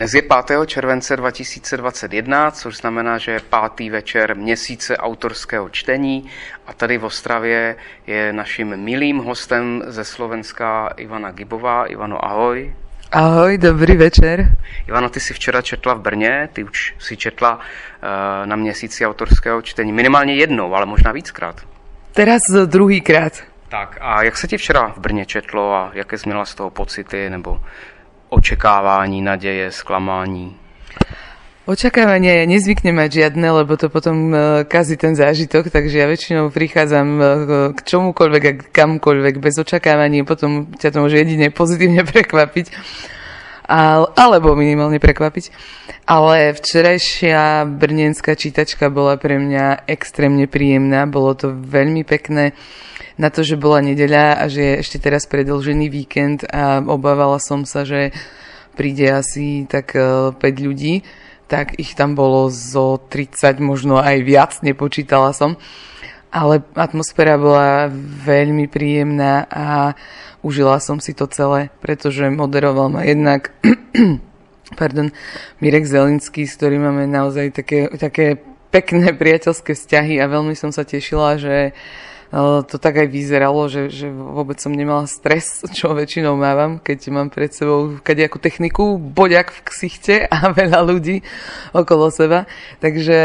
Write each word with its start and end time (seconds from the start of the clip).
Dnes 0.00 0.14
je 0.14 0.22
5. 0.22 0.66
července 0.66 1.16
2021, 1.16 2.50
což 2.50 2.76
znamená, 2.76 3.18
že 3.18 3.30
je 3.30 3.40
pátý 3.40 3.90
večer 3.90 4.36
měsíce 4.36 4.96
autorského 4.96 5.68
čtení 5.68 6.30
a 6.66 6.72
tady 6.72 6.98
v 6.98 7.04
Ostravě 7.04 7.76
je 8.06 8.32
naším 8.32 8.76
milým 8.76 9.18
hostem 9.18 9.82
ze 9.86 10.04
Slovenska 10.04 10.88
Ivana 10.96 11.30
Gibová. 11.30 11.86
Ivano, 11.86 12.24
ahoj. 12.24 12.74
Ahoj, 13.12 13.58
dobrý 13.58 13.96
večer. 13.96 14.56
Ivano, 14.88 15.08
ty 15.08 15.20
si 15.20 15.34
včera 15.34 15.62
četla 15.62 15.94
v 15.94 16.00
Brně, 16.00 16.48
ty 16.52 16.64
už 16.64 16.94
si 16.98 17.16
četla 17.16 17.56
uh, 17.56 17.62
na 18.46 18.56
měsíci 18.56 19.06
autorského 19.06 19.62
čtení 19.62 19.92
minimálně 19.92 20.34
jednou, 20.34 20.74
ale 20.74 20.86
možná 20.86 21.12
víckrát. 21.12 21.66
Teraz 22.12 22.40
druhýkrát. 22.66 23.32
Tak 23.68 23.98
a 24.00 24.22
jak 24.22 24.36
se 24.36 24.48
ti 24.48 24.56
včera 24.56 24.88
v 24.88 24.98
Brně 24.98 25.26
četlo 25.26 25.74
a 25.74 25.90
jaké 25.94 26.18
jsi 26.18 26.28
měla 26.28 26.44
z 26.44 26.54
toho 26.54 26.70
pocity 26.70 27.30
nebo 27.30 27.60
očekávání, 28.28 29.22
naděje, 29.22 29.72
sklamání? 29.72 30.56
Očakávania 31.68 32.32
ja 32.40 32.48
nezvyknem 32.48 32.96
mať 32.96 33.10
žiadne, 33.20 33.44
lebo 33.60 33.76
to 33.76 33.92
potom 33.92 34.32
e, 34.32 34.64
kazí 34.64 34.96
ten 34.96 35.12
zážitok, 35.12 35.68
takže 35.68 36.00
ja 36.00 36.08
väčšinou 36.08 36.48
prichádzam 36.48 37.08
e, 37.20 37.24
k 37.76 37.78
čomukoľvek 37.84 38.42
a 38.48 38.52
kamkoľvek 38.72 39.36
bez 39.36 39.60
očakávaní, 39.60 40.24
potom 40.24 40.72
ťa 40.72 40.96
to 40.96 41.04
môže 41.04 41.20
jedine 41.20 41.52
pozitívne 41.52 42.08
prekvapiť, 42.16 42.72
alebo 44.16 44.56
minimálne 44.56 44.96
prekvapiť. 44.96 45.52
Ale 46.08 46.56
včerajšia 46.56 47.68
brnenská 47.68 48.32
čítačka 48.32 48.88
bola 48.88 49.20
pre 49.20 49.36
mňa 49.36 49.84
extrémne 49.84 50.48
príjemná, 50.48 51.04
bolo 51.04 51.36
to 51.36 51.52
veľmi 51.52 52.00
pekné 52.00 52.56
na 53.18 53.34
to, 53.34 53.42
že 53.42 53.58
bola 53.58 53.82
nedeľa 53.82 54.38
a 54.38 54.44
že 54.46 54.62
je 54.62 54.74
ešte 54.86 54.98
teraz 55.02 55.26
predlžený 55.26 55.90
víkend 55.90 56.46
a 56.46 56.78
obávala 56.86 57.42
som 57.42 57.66
sa, 57.66 57.82
že 57.82 58.14
príde 58.78 59.10
asi 59.10 59.66
tak 59.66 59.90
5 59.92 60.38
e, 60.38 60.50
ľudí, 60.62 61.02
tak 61.50 61.74
ich 61.82 61.98
tam 61.98 62.14
bolo 62.14 62.46
zo 62.46 63.02
30, 63.10 63.58
možno 63.58 63.98
aj 63.98 64.22
viac, 64.22 64.52
nepočítala 64.62 65.34
som. 65.34 65.58
Ale 66.30 66.62
atmosféra 66.78 67.40
bola 67.40 67.90
veľmi 68.22 68.70
príjemná 68.70 69.50
a 69.50 69.98
užila 70.46 70.78
som 70.78 71.02
si 71.02 71.10
to 71.10 71.26
celé, 71.26 71.74
pretože 71.82 72.22
moderoval 72.30 72.92
ma 72.92 73.02
jednak 73.02 73.50
pardon, 74.78 75.10
Mirek 75.58 75.88
Zelinský, 75.88 76.46
s 76.46 76.54
ktorým 76.54 76.86
máme 76.86 77.10
naozaj 77.10 77.50
také, 77.50 77.90
také 77.98 78.38
pekné 78.68 79.10
priateľské 79.16 79.74
vzťahy 79.74 80.20
a 80.20 80.30
veľmi 80.30 80.52
som 80.52 80.68
sa 80.68 80.84
tešila, 80.84 81.40
že 81.40 81.72
uh, 81.72 82.07
to 82.68 82.76
tak 82.76 83.00
aj 83.00 83.08
vyzeralo, 83.08 83.72
že, 83.72 83.88
že 83.88 84.12
vôbec 84.12 84.60
som 84.60 84.68
nemala 84.68 85.08
stres, 85.08 85.64
čo 85.76 85.96
väčšinou 85.96 86.36
mávam, 86.36 86.76
keď 86.76 87.08
mám 87.08 87.32
pred 87.32 87.48
sebou 87.52 87.96
kadejakú 88.04 88.36
techniku, 88.36 89.00
boďak 89.00 89.48
v 89.48 89.60
ksichte 89.64 90.14
a 90.28 90.50
veľa 90.60 90.84
ľudí 90.84 91.24
okolo 91.72 92.12
seba. 92.12 92.44
Takže 92.84 93.18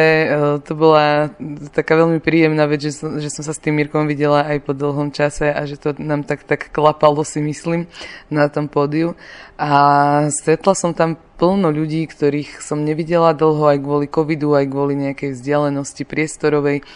to 0.63 0.71
bola 0.73 1.35
taká 1.75 1.99
veľmi 1.99 2.23
príjemná 2.23 2.63
vec, 2.65 2.87
že 2.87 2.95
som, 2.95 3.19
že 3.19 3.27
som 3.27 3.43
sa 3.43 3.51
s 3.51 3.59
tým 3.59 3.75
Mirkom 3.75 4.07
videla 4.07 4.47
aj 4.47 4.63
po 4.63 4.71
dlhom 4.71 5.11
čase 5.11 5.51
a 5.51 5.61
že 5.67 5.75
to 5.75 5.91
nám 5.99 6.23
tak, 6.23 6.47
tak 6.47 6.71
klapalo 6.71 7.27
si 7.27 7.43
myslím 7.43 7.91
na 8.31 8.47
tom 8.47 8.71
pódiu. 8.71 9.19
A 9.59 10.27
stretla 10.31 10.73
som 10.73 10.95
tam 10.95 11.19
plno 11.38 11.69
ľudí, 11.69 12.07
ktorých 12.07 12.63
som 12.63 12.81
nevidela 12.88 13.35
dlho 13.35 13.67
aj 13.67 13.77
kvôli 13.83 14.07
covidu, 14.07 14.55
aj 14.55 14.65
kvôli 14.71 14.95
nejakej 14.95 15.35
vzdialenosti 15.35 16.07
priestorovej 16.07 16.88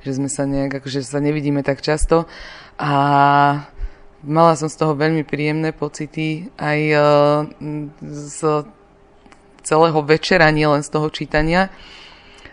že 0.00 0.16
sme 0.16 0.28
sa 0.32 0.48
nejak, 0.48 0.80
akože 0.80 1.04
sa 1.04 1.20
nevidíme 1.20 1.60
tak 1.60 1.84
často 1.84 2.24
a 2.80 2.92
mala 4.24 4.52
som 4.56 4.68
z 4.68 4.76
toho 4.76 4.92
veľmi 4.96 5.24
príjemné 5.24 5.72
pocity 5.72 6.52
aj 6.56 6.78
uh, 6.92 7.02
z 8.00 8.64
celého 9.60 10.00
večera, 10.04 10.48
nie 10.52 10.64
len 10.64 10.80
z 10.80 10.90
toho 10.92 11.08
čítania, 11.12 11.68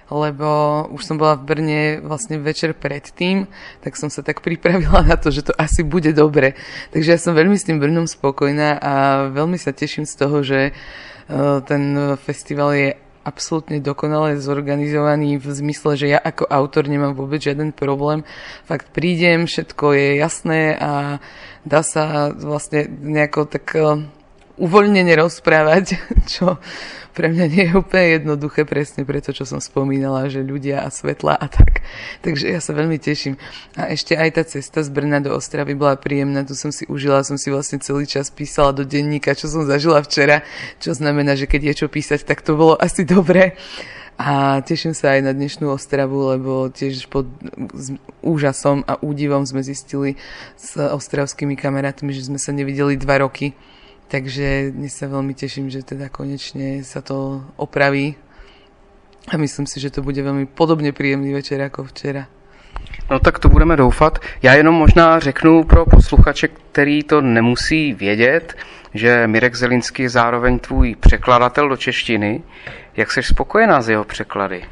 lebo 0.08 0.48
už 0.92 1.04
som 1.04 1.20
bola 1.20 1.36
v 1.36 1.48
Brne 1.48 1.82
vlastne 2.00 2.40
večer 2.40 2.72
predtým, 2.72 3.48
tak 3.84 4.00
som 4.00 4.08
sa 4.08 4.24
tak 4.24 4.40
pripravila 4.40 5.04
na 5.04 5.16
to, 5.20 5.32
že 5.32 5.52
to 5.52 5.54
asi 5.56 5.84
bude 5.84 6.12
dobre. 6.16 6.56
Takže 6.96 7.10
ja 7.16 7.20
som 7.20 7.36
veľmi 7.36 7.56
s 7.60 7.68
tým 7.68 7.80
Brnom 7.80 8.08
spokojná 8.08 8.80
a 8.80 8.94
veľmi 9.32 9.60
sa 9.60 9.76
teším 9.76 10.08
z 10.08 10.16
toho, 10.16 10.44
že 10.44 10.72
uh, 10.72 11.60
ten 11.64 12.16
festival 12.20 12.72
je 12.76 12.90
absolútne 13.28 13.84
dokonale 13.84 14.40
zorganizovaný 14.40 15.36
v 15.36 15.48
zmysle, 15.52 16.00
že 16.00 16.08
ja 16.16 16.20
ako 16.24 16.48
autor 16.48 16.88
nemám 16.88 17.12
vôbec 17.12 17.44
žiaden 17.44 17.76
problém. 17.76 18.24
Fakt 18.64 18.96
prídem, 18.96 19.44
všetko 19.44 19.92
je 19.92 20.08
jasné 20.16 20.80
a 20.80 21.20
dá 21.68 21.84
sa 21.84 22.32
vlastne 22.32 22.88
nejako 22.88 23.52
tak 23.52 23.68
eh, 23.76 24.08
uvoľnene 24.58 25.14
rozprávať, 25.18 26.02
čo 26.34 26.58
pre 27.18 27.34
mňa 27.34 27.46
nie 27.50 27.66
je 27.66 27.74
úplne 27.74 28.22
jednoduché, 28.22 28.62
presne 28.62 29.02
preto, 29.02 29.34
čo 29.34 29.42
som 29.42 29.58
spomínala, 29.58 30.30
že 30.30 30.46
ľudia 30.46 30.86
a 30.86 30.94
svetla 30.94 31.34
a 31.34 31.50
tak. 31.50 31.82
Takže 32.22 32.46
ja 32.46 32.62
sa 32.62 32.78
veľmi 32.78 33.02
teším. 33.02 33.42
A 33.74 33.90
ešte 33.90 34.14
aj 34.14 34.38
tá 34.38 34.44
cesta 34.46 34.86
z 34.86 34.94
Brna 34.94 35.18
do 35.18 35.34
Ostravy 35.34 35.74
bola 35.74 35.98
príjemná, 35.98 36.46
tu 36.46 36.54
som 36.54 36.70
si 36.70 36.86
užila, 36.86 37.26
som 37.26 37.42
si 37.42 37.50
vlastne 37.50 37.82
celý 37.82 38.06
čas 38.06 38.30
písala 38.30 38.70
do 38.70 38.86
denníka, 38.86 39.34
čo 39.34 39.50
som 39.50 39.66
zažila 39.66 40.06
včera, 40.06 40.46
čo 40.78 40.94
znamená, 40.94 41.34
že 41.34 41.50
keď 41.50 41.74
je 41.74 41.78
čo 41.82 41.88
písať, 41.90 42.22
tak 42.22 42.46
to 42.46 42.54
bolo 42.54 42.78
asi 42.78 43.02
dobre. 43.02 43.58
A 44.18 44.62
teším 44.62 44.94
sa 44.94 45.18
aj 45.18 45.30
na 45.30 45.34
dnešnú 45.34 45.74
Ostravu, 45.74 46.38
lebo 46.38 46.70
tiež 46.70 47.10
pod 47.10 47.26
úžasom 48.22 48.86
a 48.86 48.98
údivom 49.02 49.46
sme 49.46 49.66
zistili 49.66 50.22
s 50.54 50.78
ostravskými 50.78 51.58
kamarátmi, 51.58 52.14
že 52.14 52.30
sme 52.30 52.38
sa 52.38 52.54
nevideli 52.54 52.94
dva 52.98 53.26
roky 53.26 53.58
Takže 54.08 54.72
dnes 54.72 54.96
sa 54.96 55.12
veľmi 55.12 55.36
teším, 55.36 55.68
že 55.68 55.84
teda 55.84 56.08
konečne 56.08 56.80
sa 56.88 57.04
to 57.04 57.44
opraví 57.60 58.16
a 59.28 59.36
myslím 59.36 59.68
si, 59.68 59.84
že 59.84 59.92
to 59.92 60.02
bude 60.02 60.24
velmi 60.24 60.46
podobně 60.46 60.92
příjemný 60.92 61.34
večer 61.34 61.60
jako 61.60 61.84
včera. 61.84 62.28
No 63.12 63.20
tak 63.20 63.40
to 63.40 63.50
budeme 63.50 63.76
doufat. 63.76 64.20
Já 64.42 64.54
jenom 64.54 64.76
možná 64.76 65.20
řeknu 65.20 65.64
pro 65.64 65.86
posluchače, 65.86 66.48
který 66.48 67.04
to 67.04 67.22
nemusí 67.22 67.94
vědět, 67.94 68.56
že 68.94 69.28
Mirek 69.28 69.56
Zelinský 69.56 70.04
je 70.04 70.10
zároveň 70.10 70.60
tvůj 70.60 70.96
překladatel 70.96 71.70
do 71.70 71.78
češtiny. 71.78 72.44
Jak 72.98 73.12
jsi 73.12 73.24
spokojená 73.24 73.82
s 73.82 73.90
jeho 73.90 74.04
překlady? 74.04 74.64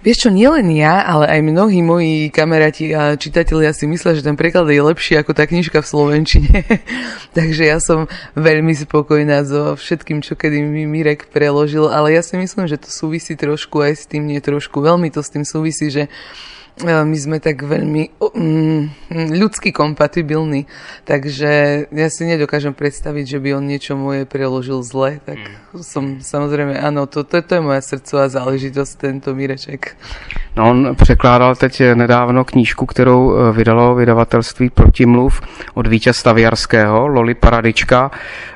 Vieš 0.00 0.24
čo, 0.24 0.30
nielen 0.32 0.72
ja, 0.72 1.04
ale 1.04 1.28
aj 1.28 1.40
mnohí 1.44 1.84
moji 1.84 2.32
kamaráti 2.32 2.88
a 2.96 3.20
čitatelia 3.20 3.68
si 3.76 3.84
myslia, 3.84 4.16
že 4.16 4.24
ten 4.24 4.32
preklad 4.32 4.64
je 4.64 4.80
lepší 4.80 5.20
ako 5.20 5.36
tá 5.36 5.44
knižka 5.44 5.84
v 5.84 5.90
Slovenčine. 5.92 6.64
Takže 7.36 7.68
ja 7.68 7.76
som 7.84 8.08
veľmi 8.32 8.72
spokojná 8.72 9.44
so 9.44 9.76
všetkým, 9.76 10.24
čo 10.24 10.40
kedy 10.40 10.64
mi 10.64 10.88
Mirek 10.88 11.28
preložil, 11.28 11.92
ale 11.92 12.16
ja 12.16 12.24
si 12.24 12.40
myslím, 12.40 12.64
že 12.64 12.80
to 12.80 12.88
súvisí 12.88 13.36
trošku 13.36 13.84
aj 13.84 13.92
s 13.92 14.04
tým, 14.08 14.24
nie 14.24 14.40
trošku, 14.40 14.80
veľmi 14.80 15.12
to 15.12 15.20
s 15.20 15.36
tým 15.36 15.44
súvisí, 15.44 15.92
že 15.92 16.08
my 16.84 17.16
sme 17.18 17.38
tak 17.40 17.62
veľmi 17.62 18.16
mm, 18.20 18.82
ľudsky 19.36 19.72
kompatibilní, 19.72 20.66
takže 21.04 21.84
ja 21.90 22.08
si 22.08 22.22
nedokážem 22.24 22.72
predstaviť, 22.72 23.24
že 23.36 23.38
by 23.38 23.48
on 23.58 23.64
niečo 23.66 23.96
moje 23.96 24.24
preložil 24.24 24.82
zle, 24.82 25.20
tak 25.24 25.38
mm. 25.38 25.82
som 25.84 26.18
samozrejme, 26.20 26.78
áno, 26.78 27.04
to, 27.06 27.24
to, 27.24 27.42
to 27.42 27.58
je 27.58 27.62
moja 27.62 27.82
srdcová 27.82 28.28
záležitosť, 28.28 28.92
tento 29.00 29.34
Mireček. 29.34 29.96
No 30.56 30.70
on 30.70 30.96
překládal 30.96 31.56
teď 31.56 31.94
nedávno 31.94 32.44
knížku, 32.44 32.86
kterou 32.86 33.20
eh, 33.32 33.52
vydalo 33.52 33.94
vydavatelství 33.94 34.70
Protimluv 34.70 35.40
od 35.74 35.86
vítězstva 35.86 36.32
Viarského, 36.32 37.06
Loli 37.06 37.34
Paradička, 37.34 38.10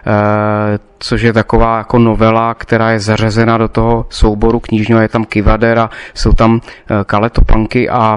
eh, 0.07 0.79
což 0.99 1.23
je 1.23 1.33
taková 1.33 1.79
jako 1.79 1.99
novela, 1.99 2.55
která 2.55 2.91
je 2.91 3.01
zařazena 3.01 3.59
do 3.59 3.69
toho 3.69 4.07
souboru 4.09 4.61
knižního, 4.61 5.01
je 5.01 5.09
tam 5.09 5.25
Kivader 5.25 5.79
a 5.79 5.91
jsou 6.15 6.33
tam 6.33 6.61
eh, 6.65 7.05
kaletopanky 7.05 7.89
a 7.91 8.17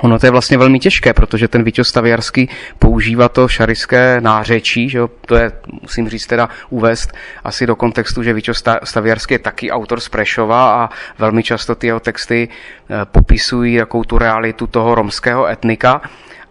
Ono 0.00 0.18
to 0.18 0.26
je 0.26 0.30
vlastně 0.30 0.58
velmi 0.58 0.78
těžké, 0.78 1.12
protože 1.12 1.48
ten 1.48 1.64
Víťo 1.64 1.84
Staviarský 1.84 2.48
používá 2.78 3.28
to 3.28 3.48
šariské 3.48 4.20
nářečí, 4.20 4.88
že 4.88 4.98
jo? 4.98 5.08
to 5.26 5.36
je, 5.36 5.52
musím 5.82 6.08
říct 6.08 6.26
teda 6.26 6.48
uvést 6.70 7.12
asi 7.44 7.66
do 7.66 7.76
kontextu, 7.76 8.22
že 8.22 8.32
Víťo 8.32 8.52
Staviarský 8.84 9.34
je 9.34 9.38
taky 9.38 9.70
autor 9.70 10.00
z 10.00 10.08
Prešova 10.08 10.84
a 10.84 10.88
velmi 11.18 11.42
často 11.42 11.74
ty 11.74 11.86
jeho 11.86 12.00
texty 12.00 12.48
eh, 12.48 13.04
popisují 13.04 13.74
jakou 13.74 14.04
tu 14.04 14.18
realitu 14.18 14.66
toho 14.66 14.94
romského 14.94 15.46
etnika 15.46 16.00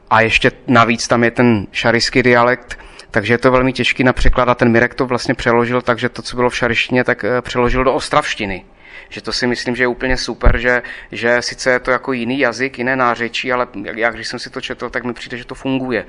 a 0.09 0.21
ještě 0.21 0.51
navíc 0.68 1.07
tam 1.07 1.23
je 1.23 1.31
ten 1.31 1.68
šariský 1.71 2.23
dialekt, 2.23 2.79
takže 3.13 3.33
je 3.33 3.38
to 3.38 3.51
velmi 3.51 3.74
těžký 3.74 4.04
na 4.04 4.13
překlad 4.13 4.50
a 4.50 4.56
ten 4.56 4.71
Mirek 4.71 4.95
to 4.95 5.06
vlastně 5.06 5.33
přeložil, 5.33 5.81
takže 5.81 6.10
to, 6.10 6.21
co 6.21 6.36
bylo 6.36 6.50
v 6.50 6.56
šarištině, 6.56 7.04
tak 7.04 7.24
eh, 7.24 7.42
přeložil 7.42 7.83
do 7.83 7.94
ostravštiny. 7.94 8.65
Že 9.10 9.21
to 9.21 9.31
si 9.33 9.48
myslím, 9.48 9.75
že 9.75 9.83
je 9.83 9.88
úplně 9.88 10.18
super, 10.18 10.57
že, 10.57 10.81
že 11.12 11.42
sice 11.42 11.71
je 11.71 11.80
to 11.80 11.92
jako 11.92 12.13
jiný 12.13 12.39
jazyk, 12.39 12.77
jiné 12.77 12.95
nářečí, 12.95 13.54
ale 13.54 13.68
já 13.95 14.12
když 14.12 14.27
jsem 14.27 14.39
si 14.39 14.50
to 14.50 14.62
četl, 14.62 14.89
tak 14.89 15.04
mi 15.04 15.13
přijde, 15.13 15.38
že 15.38 15.45
to 15.45 15.56
funguje. 15.56 16.06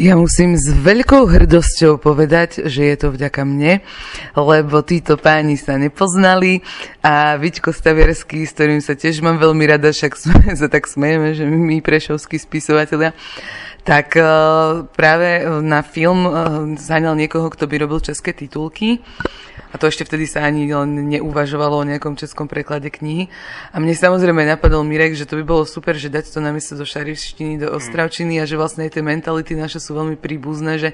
Ja 0.00 0.16
musím 0.16 0.56
s 0.56 0.64
veľkou 0.64 1.28
hrdosťou 1.28 2.00
povedať, 2.00 2.64
že 2.64 2.88
je 2.88 2.96
to 2.96 3.12
vďaka 3.12 3.44
mne, 3.44 3.84
lebo 4.32 4.80
títo 4.80 5.20
páni 5.20 5.60
sa 5.60 5.76
nepoznali 5.76 6.64
a 7.04 7.36
Viťko 7.36 7.68
Stavierský, 7.68 8.48
s 8.48 8.56
ktorým 8.56 8.80
sa 8.80 8.96
tiež 8.96 9.20
mám 9.20 9.36
veľmi 9.36 9.60
rada, 9.68 9.92
však 9.92 10.16
sme 10.16 10.40
sa 10.60 10.72
tak 10.72 10.88
smejeme, 10.88 11.36
že 11.36 11.44
my 11.44 11.84
prešovskí 11.84 12.40
spisovatelia, 12.40 13.12
tak 13.84 14.16
uh, 14.16 14.86
práve 14.96 15.44
na 15.60 15.82
film 15.82 16.26
uh, 16.26 16.34
zaňal 16.76 17.16
niekoho, 17.16 17.50
kto 17.50 17.66
by 17.66 17.76
robil 17.78 18.00
české 18.00 18.32
titulky 18.32 18.98
A 19.70 19.78
to 19.78 19.86
ešte 19.86 20.02
vtedy 20.02 20.26
sa 20.26 20.42
ani 20.42 20.66
len 20.66 21.06
neuvažovalo 21.06 21.78
o 21.78 21.88
nejakom 21.88 22.18
českom 22.18 22.50
preklade 22.50 22.90
knihy. 22.90 23.30
A 23.70 23.78
mne 23.78 23.94
samozrejme 23.94 24.42
napadol 24.42 24.82
Mirek, 24.82 25.14
že 25.14 25.30
to 25.30 25.38
by 25.38 25.44
bolo 25.46 25.62
super, 25.62 25.94
že 25.94 26.10
dať 26.10 26.34
to 26.34 26.42
namiesto 26.42 26.74
do 26.74 26.82
šarištiny, 26.82 27.62
do 27.62 27.70
ostravčiny 27.70 28.42
a 28.42 28.48
že 28.50 28.58
vlastne 28.58 28.90
aj 28.90 28.98
tie 28.98 29.02
mentality 29.06 29.54
naše 29.54 29.78
sú 29.78 29.94
veľmi 29.94 30.18
príbuzné, 30.18 30.82
že 30.82 30.90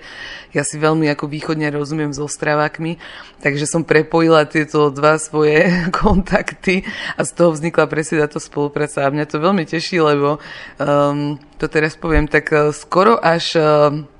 ja 0.52 0.60
si 0.60 0.76
veľmi 0.76 1.08
ako 1.12 1.24
východne 1.24 1.72
rozumiem 1.72 2.12
s 2.12 2.20
ostravakmi, 2.20 3.00
takže 3.40 3.64
som 3.64 3.80
prepojila 3.80 4.44
tieto 4.44 4.92
dva 4.92 5.16
svoje 5.16 5.68
kontakty 6.00 6.84
a 7.16 7.24
z 7.24 7.30
toho 7.32 7.56
vznikla 7.56 7.88
presne 7.88 8.20
táto 8.24 8.40
spolupráca. 8.40 9.08
A 9.08 9.12
mňa 9.12 9.24
to 9.24 9.40
veľmi 9.40 9.64
teší, 9.64 10.04
lebo 10.04 10.36
um, 10.76 11.40
to 11.56 11.66
teraz 11.72 11.96
poviem 11.96 12.28
tak 12.28 12.52
uh, 12.52 12.70
skoro 12.76 13.16
až 13.16 13.56
uh, 13.56 14.15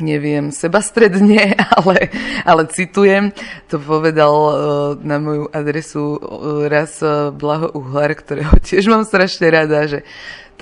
neviem, 0.00 0.48
sebastredne, 0.48 1.56
ale, 1.76 2.08
ale 2.46 2.62
citujem, 2.72 3.32
to 3.68 3.76
povedal 3.76 4.34
uh, 4.34 4.52
na 5.00 5.20
moju 5.20 5.48
adresu 5.52 6.16
uh, 6.16 6.64
raz 6.68 7.02
uh, 7.04 7.28
Blaho 7.34 7.68
Uhlar, 7.76 8.14
ktorého 8.16 8.56
tiež 8.66 8.88
mám 8.88 9.04
strašne 9.04 9.48
rada, 9.52 9.84
že 9.84 10.06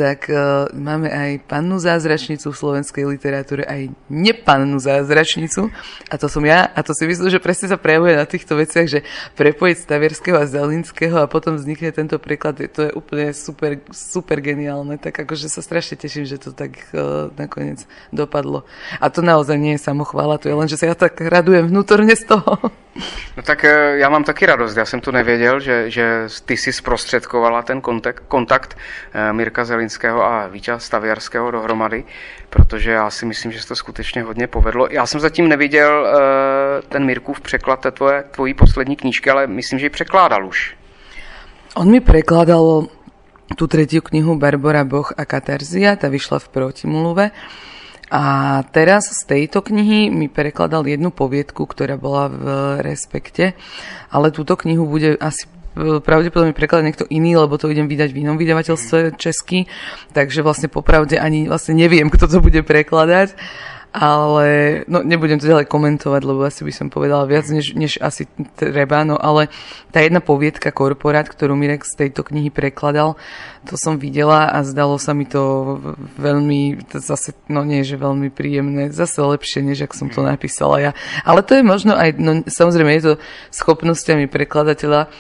tak 0.00 0.32
uh, 0.32 0.64
máme 0.73 1.12
aj 1.12 1.44
pannu 1.44 1.76
zázračnicu 1.76 2.49
v 2.49 2.56
slovenskej 2.56 3.05
literatúre, 3.05 3.69
aj 3.69 3.93
nepannu 4.08 4.81
zázračnicu. 4.81 5.69
A 6.08 6.17
to 6.17 6.25
som 6.25 6.41
ja. 6.41 6.73
A 6.73 6.81
to 6.81 6.97
si 6.97 7.05
myslím, 7.05 7.29
že 7.29 7.37
presne 7.37 7.69
sa 7.69 7.76
prejavuje 7.76 8.17
na 8.17 8.25
týchto 8.25 8.56
veciach, 8.56 8.88
že 8.88 9.05
prepojiť 9.37 9.76
Stavierského 9.76 10.41
a 10.41 10.49
Zelinského 10.49 11.20
a 11.20 11.29
potom 11.29 11.61
vznikne 11.61 11.93
tento 11.93 12.17
preklad. 12.17 12.56
To 12.73 12.81
je 12.88 12.97
úplne 12.97 13.37
super, 13.37 13.76
super 13.93 14.41
geniálne. 14.41 14.97
Tak 14.97 15.29
akože 15.29 15.52
sa 15.52 15.61
strašne 15.61 16.00
teším, 16.00 16.25
že 16.25 16.41
to 16.41 16.56
tak 16.56 16.81
uh, 16.97 17.29
nakoniec 17.37 17.85
dopadlo. 18.08 18.64
A 19.05 19.12
to 19.12 19.20
naozaj 19.20 19.61
nie 19.61 19.76
je 19.76 19.85
samochvála, 19.85 20.41
to 20.41 20.49
je 20.49 20.56
len, 20.56 20.64
že 20.64 20.81
sa 20.81 20.88
ja 20.88 20.97
tak 20.97 21.20
radujem 21.20 21.69
vnútorne 21.69 22.17
z 22.17 22.25
toho. 22.25 22.56
No 23.37 23.43
tak 23.43 23.64
e, 23.64 23.99
já 23.99 24.08
mám 24.08 24.25
taky 24.25 24.47
radost, 24.47 24.76
já 24.76 24.85
jsem 24.85 25.00
tu 25.00 25.11
nevěděl, 25.11 25.61
že, 25.61 25.91
že 25.91 26.26
ty 26.44 26.56
si 26.56 26.73
zprostředkovala 26.73 27.62
ten 27.62 27.81
kontakt, 27.81 28.23
kontakt 28.29 28.76
Mirka 29.32 29.64
Zelinského 29.64 29.90
a 30.23 30.47
Víťa 30.47 30.79
Staviarského 30.79 31.51
dohromady, 31.51 32.05
protože 32.51 32.91
já 32.91 33.11
si 33.11 33.27
myslím, 33.27 33.53
že 33.53 33.63
se 33.63 33.69
to 33.69 33.77
skutečně 33.77 34.23
hodně 34.23 34.47
povedlo. 34.47 34.89
Já 34.91 35.07
jsem 35.07 35.21
zatím 35.21 35.49
neviděl 35.49 36.07
e, 36.07 36.83
ten 36.83 37.05
Mirkův 37.05 37.41
překlad 37.41 37.81
té 37.81 37.91
tvoje, 37.91 38.25
tvojí 38.31 38.55
poslední 38.55 38.97
knížky, 38.97 39.31
ale 39.31 39.47
myslím, 39.47 39.79
že 39.79 39.87
ji 39.87 39.91
překládal 39.91 40.47
už. 40.47 40.77
On 41.75 41.91
mi 41.91 42.01
prekladal 42.01 42.91
tú 43.55 43.67
tretiu 43.67 44.03
knihu 44.03 44.39
Barbara 44.39 44.85
Boh 44.85 45.11
a 45.15 45.23
Katarzia, 45.27 45.95
tá 45.99 46.11
vyšla 46.11 46.39
v 46.39 46.49
protimluve. 46.51 47.25
A 48.11 48.23
teraz 48.75 49.07
z 49.07 49.23
tejto 49.23 49.63
knihy 49.63 50.11
mi 50.11 50.27
prekladal 50.27 50.83
jednu 50.83 51.15
poviedku, 51.15 51.63
ktorá 51.63 51.95
bola 51.95 52.27
v 52.27 52.43
Respekte, 52.83 53.55
ale 54.11 54.35
túto 54.35 54.59
knihu 54.59 54.83
bude 54.83 55.15
asi 55.23 55.47
pravdepodobne 55.77 56.57
prekladať 56.57 56.85
niekto 56.87 57.05
iný, 57.07 57.39
lebo 57.39 57.55
to 57.57 57.71
idem 57.71 57.87
vydať 57.87 58.11
v 58.11 58.27
inom 58.27 58.37
vydavateľstve 58.37 59.15
česky, 59.17 59.71
takže 60.11 60.43
vlastne 60.43 60.67
popravde 60.67 61.17
ani 61.17 61.47
vlastne 61.47 61.79
neviem, 61.79 62.11
kto 62.11 62.27
to 62.27 62.39
bude 62.43 62.63
prekladať 62.67 63.39
ale 63.91 64.81
no, 64.87 65.03
nebudem 65.03 65.43
to 65.43 65.51
ďalej 65.51 65.67
komentovať, 65.67 66.23
lebo 66.23 66.47
asi 66.47 66.63
by 66.63 66.71
som 66.71 66.87
povedala 66.95 67.27
viac, 67.27 67.51
než, 67.51 67.75
než 67.75 67.99
asi 67.99 68.31
treba, 68.55 69.03
no 69.03 69.19
ale 69.19 69.51
tá 69.91 69.99
jedna 69.99 70.23
poviedka 70.23 70.71
Korporát, 70.71 71.27
ktorú 71.27 71.59
Mirek 71.59 71.83
z 71.83 72.07
tejto 72.07 72.23
knihy 72.23 72.55
prekladal, 72.55 73.19
to 73.67 73.75
som 73.75 73.99
videla 73.99 74.47
a 74.47 74.63
zdalo 74.63 74.95
sa 74.95 75.11
mi 75.11 75.27
to 75.27 75.77
veľmi, 76.23 76.87
to 76.87 77.03
zase, 77.03 77.35
no 77.51 77.67
nie, 77.67 77.83
že 77.83 77.99
veľmi 77.99 78.31
príjemné, 78.31 78.95
zase 78.95 79.19
lepšie, 79.27 79.67
než 79.67 79.91
ak 79.91 79.93
som 79.99 80.07
to 80.07 80.23
napísala 80.23 80.79
ja. 80.79 80.93
Ale 81.27 81.43
to 81.43 81.59
je 81.59 81.67
možno 81.67 81.99
aj, 81.99 82.15
no 82.15 82.47
samozrejme 82.47 82.95
je 82.95 83.05
to 83.05 83.15
schopnosťami 83.51 84.31
prekladateľa, 84.31 85.11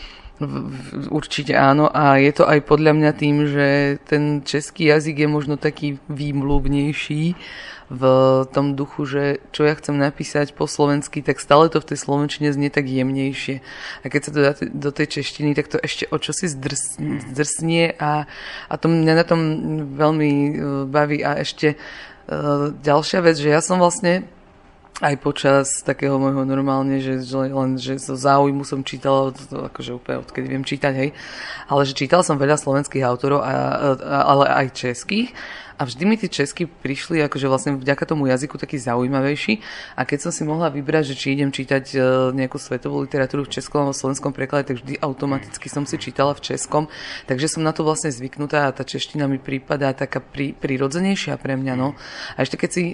Určite 1.12 1.52
áno 1.52 1.92
a 1.92 2.16
je 2.16 2.32
to 2.32 2.48
aj 2.48 2.64
podľa 2.64 2.96
mňa 2.96 3.10
tým, 3.12 3.36
že 3.44 4.00
ten 4.08 4.40
český 4.40 4.88
jazyk 4.88 5.24
je 5.24 5.28
možno 5.28 5.60
taký 5.60 6.00
výmluvnejší 6.08 7.36
v 7.90 8.02
tom 8.54 8.78
duchu, 8.78 9.02
že 9.02 9.24
čo 9.50 9.66
ja 9.66 9.74
chcem 9.74 9.98
napísať 9.98 10.54
po 10.54 10.70
slovensky, 10.70 11.26
tak 11.26 11.42
stále 11.42 11.66
to 11.66 11.82
v 11.82 11.92
tej 11.92 11.98
slovenčine 11.98 12.54
znie 12.54 12.70
tak 12.70 12.86
jemnejšie. 12.86 13.60
A 14.00 14.06
keď 14.06 14.20
sa 14.22 14.30
to 14.30 14.38
dá 14.40 14.52
do 14.56 14.90
tej 14.94 15.20
češtiny, 15.20 15.58
tak 15.58 15.66
to 15.66 15.76
ešte 15.82 16.06
o 16.06 16.16
čosi 16.16 16.46
zdrs, 16.46 17.02
zdrsnie 17.34 17.98
a, 17.98 18.30
a 18.70 18.74
to 18.78 18.86
mňa 18.86 19.14
na 19.18 19.24
tom 19.26 19.40
veľmi 19.98 20.30
e, 20.30 20.52
baví. 20.86 21.26
A 21.26 21.42
ešte 21.42 21.74
uh, 21.74 22.70
ďalšia 22.78 23.26
vec, 23.26 23.36
že 23.36 23.50
ja 23.50 23.58
som 23.58 23.82
vlastne 23.82 24.22
aj 25.00 25.14
počas 25.20 25.66
takého 25.80 26.20
môjho 26.20 26.44
normálne, 26.44 27.00
že, 27.00 27.24
že 27.24 27.36
len 27.48 27.80
že 27.80 27.96
zo 27.96 28.16
záujmu 28.16 28.68
som 28.68 28.84
čítala, 28.84 29.32
to, 29.32 29.72
akože 29.72 29.96
úplne 29.96 30.20
odkedy 30.20 30.46
viem 30.46 30.64
čítať, 30.64 30.92
hej, 30.92 31.10
ale 31.72 31.82
že 31.88 31.96
čítal 31.96 32.20
som 32.20 32.36
veľa 32.36 32.60
slovenských 32.60 33.04
autorov, 33.04 33.40
a, 33.40 33.48
a, 33.48 34.18
ale 34.28 34.44
aj 34.46 34.66
českých 34.76 35.32
a 35.80 35.88
vždy 35.88 36.04
mi 36.04 36.20
tie 36.20 36.28
česky 36.28 36.68
prišli 36.68 37.24
akože 37.24 37.48
vlastne 37.48 37.80
vďaka 37.80 38.04
tomu 38.04 38.28
jazyku 38.28 38.60
taký 38.60 38.76
zaujímavejší. 38.76 39.64
A 39.96 40.04
keď 40.04 40.28
som 40.28 40.32
si 40.36 40.44
mohla 40.44 40.68
vybrať, 40.68 41.16
že 41.16 41.16
či 41.16 41.32
idem 41.32 41.48
čítať 41.48 41.96
e, 41.96 41.98
nejakú 42.36 42.60
svetovú 42.60 43.00
literatúru 43.00 43.48
v 43.48 43.56
českom 43.56 43.88
alebo 43.88 43.96
slovenskom 43.96 44.36
preklade, 44.36 44.68
tak 44.68 44.84
vždy 44.84 45.00
automaticky 45.00 45.72
som 45.72 45.88
si 45.88 45.96
čítala 45.96 46.36
v 46.36 46.44
českom. 46.52 46.92
Takže 47.24 47.56
som 47.56 47.64
na 47.64 47.72
to 47.72 47.80
vlastne 47.80 48.12
zvyknutá 48.12 48.68
a 48.68 48.76
tá 48.76 48.84
čeština 48.84 49.24
mi 49.24 49.40
prípada 49.40 49.96
taká 49.96 50.20
pri, 50.20 50.52
prirodzenejšia 50.52 51.40
pre 51.40 51.56
mňa. 51.56 51.74
No. 51.80 51.96
A 52.36 52.44
ešte 52.44 52.60
keď 52.60 52.70
si 52.76 52.84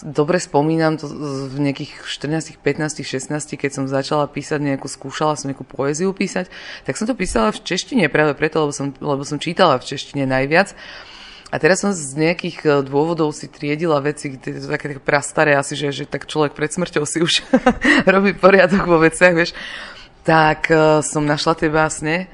dobre 0.00 0.40
spomínam 0.40 0.96
to 0.96 1.12
v 1.52 1.60
nejakých 1.60 2.08
14, 2.08 2.56
15, 2.56 3.04
16, 3.04 3.60
keď 3.60 3.70
som 3.70 3.84
začala 3.84 4.24
písať 4.24 4.64
nejakú, 4.64 4.88
skúšala 4.88 5.36
som 5.36 5.52
nejakú 5.52 5.68
poéziu 5.68 6.08
písať, 6.16 6.48
tak 6.88 6.96
som 6.96 7.04
to 7.04 7.12
písala 7.12 7.52
v 7.52 7.60
češtine 7.60 8.08
práve 8.08 8.32
preto, 8.32 8.64
lebo 8.64 8.72
som, 8.72 8.96
lebo 8.96 9.28
som 9.28 9.36
čítala 9.36 9.76
v 9.76 9.84
češtine 9.92 10.24
najviac. 10.24 10.72
A 11.50 11.58
teraz 11.58 11.82
som 11.82 11.90
z 11.90 12.14
nejakých 12.14 12.58
e, 12.62 12.68
dôvodov 12.86 13.34
si 13.34 13.50
triedila 13.50 13.98
veci, 13.98 14.30
kde 14.30 14.62
to 14.62 14.70
také, 14.70 14.94
také 14.94 15.02
prastaré 15.02 15.58
asi, 15.58 15.74
že, 15.74 15.90
že 15.90 16.04
tak 16.06 16.30
človek 16.30 16.54
pred 16.54 16.70
smrťou 16.70 17.02
si 17.02 17.18
už 17.18 17.42
robí 18.14 18.38
poriadok 18.38 18.86
vo 18.86 19.02
veciach, 19.02 19.34
vieš. 19.34 19.50
Tak 20.22 20.70
uh, 20.70 21.00
som 21.00 21.24
našla 21.24 21.56
tie 21.56 21.72
básne 21.72 22.28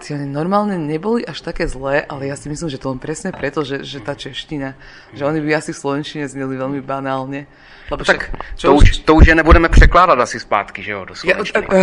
tie 0.00 0.16
normálne 0.16 0.80
neboli 0.80 1.22
až 1.22 1.44
také 1.44 1.68
zlé, 1.68 2.02
ale 2.08 2.32
ja 2.32 2.36
si 2.36 2.48
myslím, 2.48 2.72
že 2.72 2.80
to 2.80 2.88
len 2.88 2.98
presne 2.98 3.30
preto, 3.30 3.60
že, 3.60 3.84
že 3.84 4.00
tá 4.00 4.16
čeština, 4.16 4.74
že 5.12 5.22
oni 5.28 5.44
by 5.44 5.60
asi 5.60 5.76
v 5.76 5.78
slovenčine 5.78 6.24
zneli 6.24 6.56
veľmi 6.56 6.80
banálne. 6.80 7.44
Lebo 7.90 8.06
tak 8.06 8.30
to, 8.54 8.74
už, 8.74 9.02
to 9.02 9.14
už 9.14 9.26
je 9.26 9.34
nebudeme 9.34 9.68
překládat 9.68 10.20
asi 10.20 10.40
zpátky, 10.40 10.82
že 10.82 10.90
jo, 10.92 11.04
do 11.04 11.14
ja, 11.24 11.36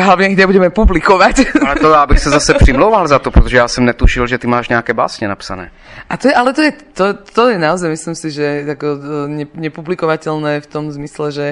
Hlavně 0.03 0.29
kde 0.29 0.45
budeme 0.45 0.69
publikovat. 0.69 1.35
Ale 1.65 1.75
to 1.75 1.91
já 1.91 2.05
bych 2.05 2.19
se 2.19 2.29
zase 2.29 2.53
přimlouval 2.53 3.07
za 3.07 3.19
to, 3.19 3.31
protože 3.31 3.57
já 3.57 3.67
jsem 3.67 3.85
netušil, 3.85 4.27
že 4.27 4.37
ty 4.37 4.47
máš 4.47 4.69
nějaké 4.69 4.93
básně 4.93 5.27
napsané. 5.27 5.71
A 6.09 6.17
to 6.17 6.27
je, 6.27 6.35
ale 6.35 6.53
to 6.53 6.61
je, 6.61 6.71
to, 6.93 7.13
to 7.13 7.49
je 7.49 7.59
naozaj, 7.59 7.89
myslím 7.89 8.15
si, 8.15 8.31
že 8.31 8.63
tako, 8.65 8.87
ne, 9.27 9.45
nepublikovateľné 9.55 10.63
v 10.63 10.67
tom 10.67 10.87
zmysle, 10.91 11.31
že 11.31 11.45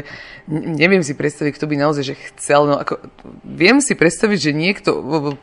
neviem 0.47 1.03
si 1.03 1.11
predstaviť, 1.11 1.59
kto 1.59 1.65
by 1.67 1.75
naozaj 1.75 2.03
že 2.03 2.15
chcel. 2.31 2.71
No, 2.71 2.79
ako, 2.79 3.03
viem 3.43 3.83
si 3.83 3.91
predstaviť, 3.99 4.39
že 4.39 4.51
niekto 4.55 4.89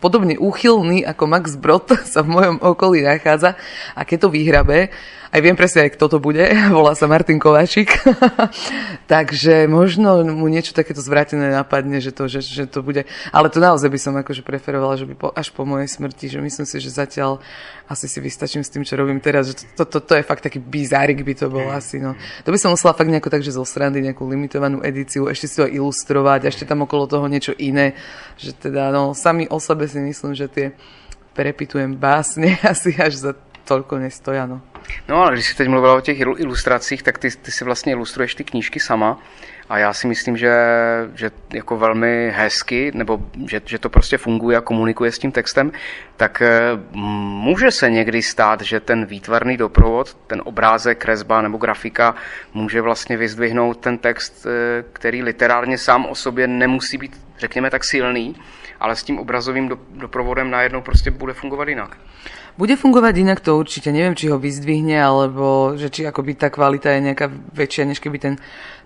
podobne 0.01 0.41
úchylný 0.41 1.05
ako 1.13 1.25
Max 1.29 1.55
Brod 1.61 1.87
sa 2.13 2.25
v 2.25 2.33
mojom 2.33 2.57
okolí 2.65 3.05
nachádza 3.05 3.55
a 3.93 4.01
keď 4.03 4.27
to 4.27 4.29
vyhrabe, 4.33 4.91
aj 5.33 5.41
viem 5.41 5.57
presne, 5.57 5.89
aj 5.89 5.97
kto 5.97 6.13
to 6.13 6.19
bude, 6.21 6.45
volá 6.77 6.93
sa 6.93 7.09
Martin 7.09 7.41
Kováčik. 7.41 7.89
Takže 9.13 9.65
možno 9.65 10.21
mu 10.29 10.45
niečo 10.53 10.77
takéto 10.77 11.01
zvrátené 11.01 11.49
napadne, 11.49 12.05
že 12.05 12.13
to, 12.13 12.29
že, 12.29 12.45
že 12.45 12.69
to 12.69 12.85
bude. 12.85 13.09
Ale 13.33 13.49
to 13.49 13.57
naozaj 13.57 13.89
by 13.89 13.97
som 13.97 14.13
akože 14.21 14.45
preferovala, 14.45 15.01
že 15.01 15.09
by 15.09 15.15
po, 15.17 15.29
až 15.33 15.49
po 15.57 15.65
mojej 15.65 15.89
smrti, 15.89 16.29
že 16.29 16.37
myslím 16.37 16.69
si, 16.69 16.77
že 16.85 16.93
zatiaľ 16.93 17.41
asi 17.89 18.13
si 18.13 18.21
vystačím 18.21 18.61
s 18.61 18.69
tým, 18.69 18.85
čo 18.85 18.93
robím 19.01 19.25
teraz, 19.25 19.49
že 19.49 19.65
to, 19.73 19.89
to, 19.89 19.97
to, 19.97 19.99
to 20.05 20.13
je 20.21 20.29
fakt 20.29 20.45
taký 20.45 20.61
bizárik 20.61 21.25
by 21.25 21.33
to 21.33 21.49
bol 21.49 21.65
mm. 21.65 21.81
asi. 21.81 21.97
No. 21.97 22.13
To 22.45 22.53
by 22.53 22.61
som 22.61 22.77
musela 22.77 22.93
fakt 22.93 23.09
nejako 23.09 23.33
tak, 23.33 23.41
že 23.41 23.57
zo 23.57 23.65
strany 23.65 24.05
nejakú 24.05 24.29
limitovanú 24.29 24.85
edíciu, 24.85 25.33
ešte 25.33 25.49
si 25.49 25.57
to 25.57 25.65
ilustrovať, 25.65 26.53
ešte 26.53 26.69
tam 26.69 26.85
okolo 26.85 27.09
toho 27.09 27.25
niečo 27.25 27.57
iné, 27.57 27.97
že 28.37 28.53
teda 28.53 28.93
no, 28.93 29.17
sami 29.17 29.49
o 29.49 29.57
sebe 29.57 29.89
si 29.89 29.97
myslím, 29.97 30.37
že 30.37 30.47
tie 30.53 30.67
prepitujem 31.33 31.97
básne 31.97 32.59
asi 32.73 32.97
až 32.97 33.15
za 33.15 33.33
toľko 33.65 33.99
nestoja. 33.99 34.47
No. 34.47 34.61
No 35.09 35.17
ale 35.23 35.33
když 35.33 35.47
jsi 35.47 35.57
teď 35.57 35.69
mluvila 35.69 35.95
o 35.95 36.01
těch 36.01 36.21
ilustracích, 36.21 37.03
tak 37.03 37.19
ty, 37.19 37.31
ty 37.31 37.51
si 37.51 37.65
vlastně 37.65 37.93
ilustruješ 37.93 38.35
ty 38.35 38.45
knížky 38.45 38.81
sama 38.81 39.19
a 39.69 39.79
já 39.79 39.93
si 39.93 40.07
myslím, 40.07 40.37
že, 40.37 40.55
že 41.15 41.31
jako 41.53 41.77
velmi 41.77 42.33
hezky, 42.37 42.93
nebo 42.95 43.21
že, 43.47 43.61
že 43.65 43.79
to 43.79 43.91
prostě 43.91 44.19
funguje 44.19 44.57
a 44.57 44.61
komunikuje 44.61 45.13
s 45.13 45.19
tím 45.19 45.33
textem, 45.33 45.73
tak 46.17 46.43
eh, 46.43 46.61
může 46.93 47.71
se 47.71 47.91
někdy 47.91 48.23
stát, 48.23 48.61
že 48.61 48.81
ten 48.81 49.07
výtvarný 49.07 49.57
doprovod, 49.57 50.17
ten 50.27 50.43
obrázek, 50.45 50.99
kresba 50.99 51.43
nebo 51.43 51.59
grafika 51.59 52.15
může 52.55 52.81
vlastně 52.81 53.17
vyzdvihnout 53.17 53.79
ten 53.79 53.99
text, 53.99 54.47
eh, 54.47 54.85
který 54.93 55.23
literárně 55.23 55.79
sám 55.79 56.07
o 56.07 56.15
sobě 56.15 56.47
nemusí 56.47 56.99
být, 56.99 57.21
řekněme 57.39 57.71
tak 57.71 57.85
silný, 57.85 58.37
ale 58.83 58.99
s 58.99 59.07
tím 59.07 59.19
obrazovým 59.23 59.71
doprovodem 59.95 60.51
najednou 60.51 60.83
prostě 60.83 61.11
bude 61.11 61.33
fungovat 61.33 61.69
jinak. 61.69 61.97
Bude 62.59 62.77
fungovať 62.77 63.17
inak 63.17 63.41
to 63.41 63.57
určite, 63.57 63.89
neviem, 63.97 64.13
či 64.13 64.29
ho 64.29 64.37
vyzdvihne, 64.37 65.01
alebo 65.01 65.73
že 65.73 65.89
či 65.89 66.05
akoby 66.05 66.37
tá 66.37 66.53
kvalita 66.53 66.93
je 66.93 67.09
nejaká 67.09 67.33
väčšia, 67.57 67.89
než 67.89 67.97
keby 67.97 68.19
ten 68.21 68.35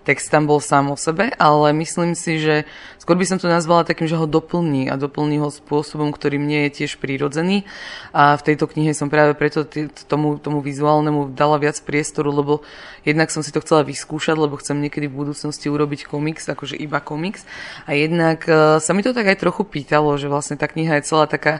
text 0.07 0.31
tam 0.31 0.47
bol 0.47 0.63
sám 0.63 0.87
o 0.87 0.95
sebe, 0.95 1.35
ale 1.35 1.75
myslím 1.75 2.15
si, 2.15 2.39
že 2.39 2.63
skôr 2.95 3.19
by 3.19 3.27
som 3.27 3.43
to 3.43 3.51
nazvala 3.51 3.83
takým, 3.83 4.07
že 4.07 4.15
ho 4.15 4.23
doplní 4.23 4.87
a 4.87 4.95
doplní 4.95 5.43
ho 5.43 5.51
spôsobom, 5.51 6.15
ktorý 6.15 6.39
mne 6.39 6.71
je 6.71 6.83
tiež 6.83 6.95
prírodzený 7.03 7.67
a 8.15 8.39
v 8.39 8.45
tejto 8.47 8.71
knihe 8.71 8.95
som 8.95 9.11
práve 9.11 9.35
preto 9.35 9.67
tomu, 10.07 10.39
tomu 10.39 10.63
vizuálnemu 10.63 11.35
dala 11.35 11.59
viac 11.59 11.75
priestoru, 11.83 12.31
lebo 12.31 12.63
jednak 13.03 13.27
som 13.27 13.43
si 13.43 13.51
to 13.51 13.59
chcela 13.59 13.83
vyskúšať, 13.83 14.39
lebo 14.39 14.55
chcem 14.55 14.79
niekedy 14.79 15.11
v 15.11 15.27
budúcnosti 15.27 15.67
urobiť 15.67 16.07
komiks, 16.07 16.47
akože 16.47 16.79
iba 16.79 17.03
komiks 17.03 17.43
a 17.83 17.91
jednak 17.91 18.47
e, 18.47 18.79
sa 18.79 18.91
mi 18.95 19.03
to 19.03 19.11
tak 19.11 19.27
aj 19.27 19.43
trochu 19.43 19.67
pýtalo, 19.67 20.15
že 20.15 20.31
vlastne 20.31 20.55
tá 20.55 20.71
kniha 20.71 21.03
je 21.03 21.07
celá 21.11 21.27
taká 21.27 21.59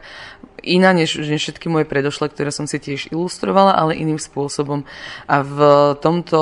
iná 0.64 0.96
než, 0.96 1.20
než 1.20 1.44
všetky 1.44 1.68
moje 1.68 1.84
predošle, 1.84 2.32
ktoré 2.32 2.56
som 2.56 2.64
si 2.64 2.80
tiež 2.80 3.12
ilustrovala, 3.12 3.76
ale 3.76 4.00
iným 4.00 4.18
spôsobom. 4.18 4.88
A 5.28 5.36
v 5.44 5.58
tomto 6.00 6.40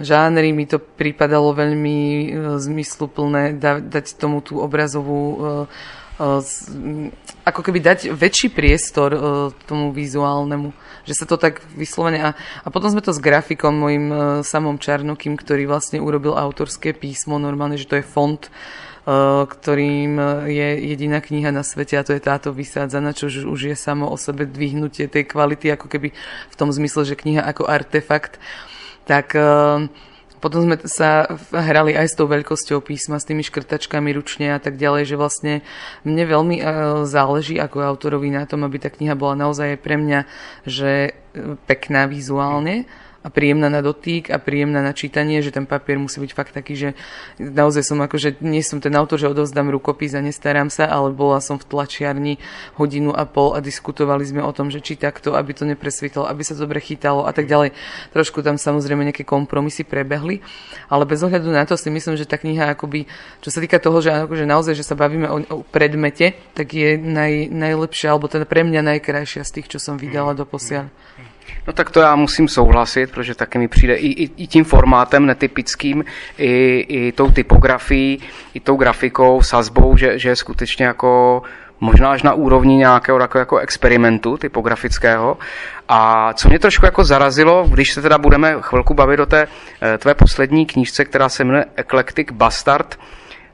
žánri 0.00 0.50
mi 0.50 0.66
to 0.66 0.80
prípadalo 0.80 1.52
veľmi 1.54 2.00
uh, 2.00 2.58
zmysluplné 2.58 3.56
da, 3.60 3.78
dať 3.78 4.16
tomu 4.16 4.40
tú 4.40 4.58
obrazovú 4.58 5.20
uh, 5.36 5.66
ako 7.48 7.60
keby 7.64 7.80
dať 7.80 8.12
väčší 8.12 8.52
priestor 8.52 9.08
tomu 9.64 9.88
vizuálnemu, 9.88 10.68
že 11.08 11.16
sa 11.16 11.24
to 11.24 11.40
tak 11.40 11.64
vyslovene 11.72 12.20
a, 12.20 12.36
a 12.36 12.68
potom 12.68 12.92
sme 12.92 13.00
to 13.00 13.16
s 13.16 13.24
grafikom 13.24 13.72
mojim 13.72 14.12
samom 14.44 14.76
Čarnokým, 14.76 15.32
ktorý 15.40 15.64
vlastne 15.64 15.96
urobil 15.96 16.36
autorské 16.36 16.92
písmo, 16.92 17.40
normálne, 17.40 17.80
že 17.80 17.88
to 17.88 17.96
je 17.96 18.04
font 18.04 18.52
ktorým 19.48 20.44
je 20.46 20.68
jediná 20.92 21.24
kniha 21.24 21.48
na 21.50 21.64
svete 21.64 21.96
a 21.96 22.04
to 22.04 22.12
je 22.12 22.20
táto 22.20 22.52
vysádzaná, 22.52 23.16
čo 23.16 23.32
už 23.32 23.72
je 23.72 23.76
samo 23.76 24.06
o 24.06 24.16
sebe 24.20 24.44
dvihnutie 24.44 25.08
tej 25.08 25.24
kvality, 25.24 25.72
ako 25.72 25.88
keby 25.88 26.12
v 26.52 26.54
tom 26.54 26.68
zmysle, 26.68 27.08
že 27.08 27.16
kniha 27.16 27.40
ako 27.40 27.64
artefakt 27.64 28.36
tak 29.04 29.36
eh, 29.36 29.88
potom 30.40 30.64
sme 30.64 30.76
sa 30.88 31.28
hrali 31.52 31.92
aj 31.92 32.06
s 32.10 32.16
tou 32.16 32.24
veľkosťou 32.24 32.80
písma, 32.80 33.20
s 33.20 33.28
tými 33.28 33.44
škrtačkami 33.44 34.08
ručne 34.16 34.56
a 34.56 34.58
tak 34.58 34.80
ďalej, 34.80 35.12
že 35.12 35.20
vlastne 35.20 35.54
mne 36.02 36.24
veľmi 36.24 36.56
eh, 36.58 36.66
záleží 37.04 37.60
ako 37.60 37.84
autorovi 37.84 38.32
na 38.32 38.48
tom, 38.48 38.64
aby 38.64 38.80
tá 38.80 38.88
kniha 38.88 39.12
bola 39.12 39.36
naozaj 39.36 39.76
pre 39.78 40.00
mňa 40.00 40.24
že 40.64 40.92
eh, 40.92 41.14
pekná 41.68 42.08
vizuálne 42.08 42.88
a 43.20 43.28
príjemná 43.28 43.68
na 43.68 43.84
dotýk 43.84 44.32
a 44.32 44.40
príjemná 44.40 44.80
na 44.80 44.96
čítanie, 44.96 45.44
že 45.44 45.52
ten 45.52 45.68
papier 45.68 46.00
musí 46.00 46.16
byť 46.24 46.32
fakt 46.32 46.56
taký, 46.56 46.72
že 46.72 46.88
naozaj 47.36 47.84
som 47.84 48.00
ako, 48.00 48.16
že 48.16 48.40
nie 48.40 48.64
som 48.64 48.80
ten 48.80 48.96
autor, 48.96 49.20
že 49.20 49.28
odovzdám 49.28 49.68
rukopis 49.68 50.16
a 50.16 50.24
nestarám 50.24 50.72
sa, 50.72 50.88
ale 50.88 51.12
bola 51.12 51.36
som 51.44 51.60
v 51.60 51.68
tlačiarni 51.68 52.40
hodinu 52.80 53.12
a 53.12 53.28
pol 53.28 53.52
a 53.52 53.60
diskutovali 53.60 54.24
sme 54.24 54.40
o 54.40 54.48
tom, 54.56 54.72
že 54.72 54.80
či 54.80 54.96
takto, 54.96 55.36
aby 55.36 55.52
to 55.52 55.68
nepresvítalo, 55.68 56.24
aby 56.24 56.40
sa 56.40 56.56
dobre 56.56 56.80
chytalo 56.80 57.28
a 57.28 57.32
tak 57.36 57.44
ďalej. 57.44 57.76
Trošku 58.16 58.40
tam 58.40 58.56
samozrejme 58.56 59.04
nejaké 59.12 59.28
kompromisy 59.28 59.84
prebehli, 59.84 60.40
ale 60.88 61.04
bez 61.04 61.20
ohľadu 61.20 61.52
na 61.52 61.68
to 61.68 61.76
si 61.76 61.92
myslím, 61.92 62.16
že 62.16 62.24
tá 62.24 62.40
kniha 62.40 62.72
akoby, 62.72 63.04
čo 63.44 63.52
sa 63.52 63.60
týka 63.60 63.76
toho, 63.76 64.00
že 64.00 64.16
akože 64.24 64.48
naozaj, 64.48 64.72
že 64.72 64.84
sa 64.88 64.96
bavíme 64.96 65.28
o, 65.28 65.38
o 65.44 65.56
predmete, 65.68 66.40
tak 66.56 66.72
je 66.72 66.96
naj, 66.96 67.52
najlepšia, 67.52 68.16
alebo 68.16 68.32
teda 68.32 68.48
pre 68.48 68.64
mňa 68.64 68.96
najkrajšia 68.96 69.44
z 69.44 69.60
tých, 69.60 69.76
čo 69.76 69.78
som 69.78 70.00
vydala 70.00 70.32
do 70.32 70.48
posiaľ. 70.48 70.88
No 71.66 71.72
tak 71.72 71.90
to 71.90 72.00
já 72.00 72.16
musím 72.16 72.48
souhlasit, 72.48 73.10
protože 73.10 73.34
taky 73.34 73.58
mi 73.58 73.68
přijde 73.68 73.94
i, 73.94 74.06
i, 74.06 74.30
i 74.36 74.46
tím 74.46 74.64
formátem 74.64 75.26
netypickým, 75.26 76.04
i, 76.38 76.86
i 76.88 77.12
tou 77.12 77.30
typografií, 77.30 78.20
i 78.54 78.60
tou 78.60 78.76
grafikou, 78.76 79.42
sazbou, 79.42 79.96
že, 79.96 80.18
že 80.18 80.28
je 80.28 80.36
skutečně 80.36 80.86
jako 80.86 81.42
možná 81.80 82.10
až 82.10 82.22
na 82.22 82.34
úrovni 82.34 82.76
nějakého 82.76 83.18
takového 83.18 83.42
jako 83.42 83.58
experimentu 83.58 84.36
typografického. 84.36 85.38
A 85.88 86.32
co 86.32 86.48
mě 86.48 86.58
trošku 86.58 86.84
jako 86.84 87.04
zarazilo, 87.04 87.66
když 87.68 87.92
se 87.92 88.02
teda 88.02 88.18
budeme 88.18 88.56
chvilku 88.60 88.94
bavit 88.94 89.20
o 89.20 89.26
té 89.26 89.48
eh, 89.82 89.98
tvé 89.98 90.14
poslední 90.14 90.66
knížce, 90.66 91.04
která 91.04 91.28
se 91.28 91.44
jmenuje 91.44 91.64
Eclectic 91.76 92.28
Bastard, 92.32 92.98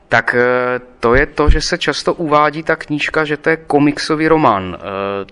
tak 0.07 0.35
eh, 0.35 0.79
to 0.99 1.15
je 1.15 1.25
to, 1.25 1.49
že 1.49 1.61
se 1.61 1.77
často 1.77 2.13
uvádí 2.13 2.63
ta 2.63 2.75
knížka, 2.75 3.25
že 3.25 3.37
to 3.37 3.49
je 3.49 3.57
komiksový 3.67 4.27
román, 4.27 4.75
eh, 4.75 4.79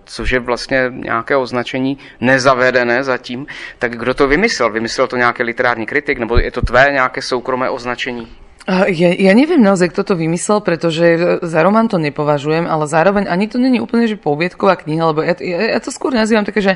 což 0.05 0.31
je 0.31 0.39
vlastně 0.39 0.91
nějaké 0.91 1.35
označení 1.35 1.97
nezavedené 2.21 3.03
zatím. 3.03 3.47
Tak 3.79 3.97
kdo 3.97 4.13
to 4.13 4.27
vymyslel? 4.27 4.69
Vymyslel 4.69 5.07
to 5.07 5.17
nějaký 5.17 5.43
literární 5.43 5.85
kritik, 5.85 6.19
nebo 6.19 6.37
je 6.37 6.51
to 6.51 6.61
tvé 6.61 6.91
nějaké 6.91 7.21
soukromé 7.21 7.69
označení? 7.69 8.27
Ja, 8.65 9.13
ja 9.13 9.37
neviem 9.37 9.61
naozaj, 9.61 9.93
kto 9.93 10.01
to 10.01 10.13
vymyslel, 10.17 10.57
pretože 10.57 11.37
za 11.45 11.61
román 11.61 11.85
to 11.85 12.01
nepovažujem, 12.01 12.65
ale 12.65 12.89
zároveň 12.89 13.29
ani 13.29 13.45
to 13.45 13.61
není 13.61 13.77
úplne, 13.77 14.09
že 14.09 14.17
poviedková 14.17 14.81
kniha, 14.81 15.13
lebo 15.13 15.21
ja, 15.21 15.37
ja, 15.37 15.77
ja 15.77 15.79
to 15.85 15.93
skôr 15.93 16.17
nazývam 16.17 16.41
také, 16.41 16.65
že 16.65 16.73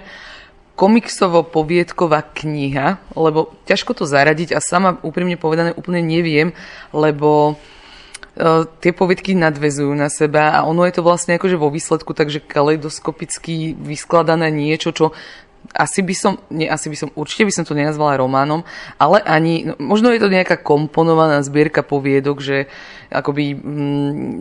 komiksovo-poviedková 0.77 2.29
kniha, 2.37 3.01
lebo 3.17 3.57
ťažko 3.65 3.97
to 3.97 4.05
zaradiť 4.05 4.53
a 4.53 4.61
sama 4.61 5.01
úprimne 5.01 5.33
povedané 5.33 5.73
úplne 5.73 6.05
neviem, 6.05 6.53
lebo 6.93 7.57
E, 7.57 7.78
tie 8.79 8.91
poviedky 8.95 9.35
nadvezujú 9.35 9.91
na 9.91 10.07
seba 10.07 10.55
a 10.55 10.63
ono 10.63 10.87
je 10.87 10.95
to 10.95 11.03
vlastne 11.03 11.35
akože 11.35 11.59
vo 11.59 11.67
výsledku 11.67 12.15
takže 12.15 12.39
kaleidoskopicky 12.39 13.75
vyskladané 13.75 14.47
niečo, 14.47 14.95
čo 14.95 15.11
asi 15.75 15.99
by 16.01 16.15
som, 16.15 16.39
nie, 16.49 16.65
asi 16.65 16.87
by 16.87 16.97
som, 16.97 17.09
určite 17.19 17.43
by 17.43 17.51
som 17.51 17.67
to 17.67 17.75
nenazvala 17.75 18.15
románom, 18.15 18.63
ale 18.95 19.19
ani, 19.27 19.69
no, 19.69 19.73
možno 19.77 20.09
je 20.15 20.23
to 20.23 20.31
nejaká 20.31 20.55
komponovaná 20.55 21.43
zbierka 21.43 21.83
poviedok, 21.83 22.39
že 22.39 22.71
akoby 23.11 23.59
mm, 23.59 24.33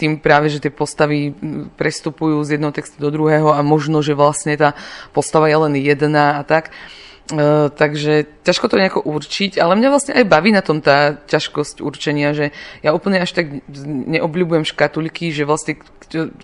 tým 0.00 0.18
práve, 0.18 0.48
že 0.48 0.64
tie 0.64 0.72
postavy 0.72 1.36
prestupujú 1.76 2.40
z 2.42 2.56
jedného 2.56 2.72
textu 2.72 2.96
do 2.98 3.12
druhého 3.12 3.52
a 3.52 3.60
možno, 3.60 4.00
že 4.00 4.16
vlastne 4.16 4.56
tá 4.56 4.72
postava 5.12 5.46
je 5.52 5.60
len 5.60 5.76
jedna 5.76 6.40
a 6.40 6.42
tak. 6.42 6.72
Uh, 6.72 7.01
takže 7.74 8.42
ťažko 8.42 8.68
to 8.68 8.76
nejako 8.76 9.00
určiť, 9.06 9.56
ale 9.56 9.78
mňa 9.78 9.88
vlastne 9.88 10.12
aj 10.18 10.26
baví 10.26 10.50
na 10.52 10.60
tom 10.60 10.82
tá 10.82 11.16
ťažkosť 11.16 11.80
určenia, 11.80 12.34
že 12.34 12.50
ja 12.82 12.92
úplne 12.92 13.22
až 13.22 13.32
tak 13.32 13.62
neobľúbujem 13.86 14.66
škatulky, 14.66 15.30
že 15.32 15.46
vlastne 15.46 15.78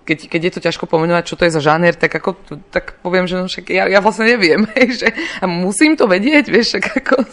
keď, 0.04 0.32
keď 0.32 0.40
je 0.44 0.52
to 0.56 0.60
ťažko 0.64 0.88
pomenovať, 0.88 1.24
čo 1.28 1.36
to 1.36 1.44
je 1.44 1.52
za 1.52 1.60
žáner, 1.60 1.92
tak 1.92 2.08
ako, 2.08 2.40
tak 2.72 2.96
poviem, 3.04 3.28
že 3.28 3.36
no 3.36 3.44
však 3.44 3.68
ja, 3.68 3.84
ja 3.84 4.00
vlastne 4.00 4.24
neviem, 4.24 4.64
že 5.00 5.12
a 5.42 5.44
musím 5.44 5.92
to 5.92 6.08
vedieť, 6.08 6.48
vieš, 6.48 6.80
tak 6.80 7.04
ako... 7.04 7.28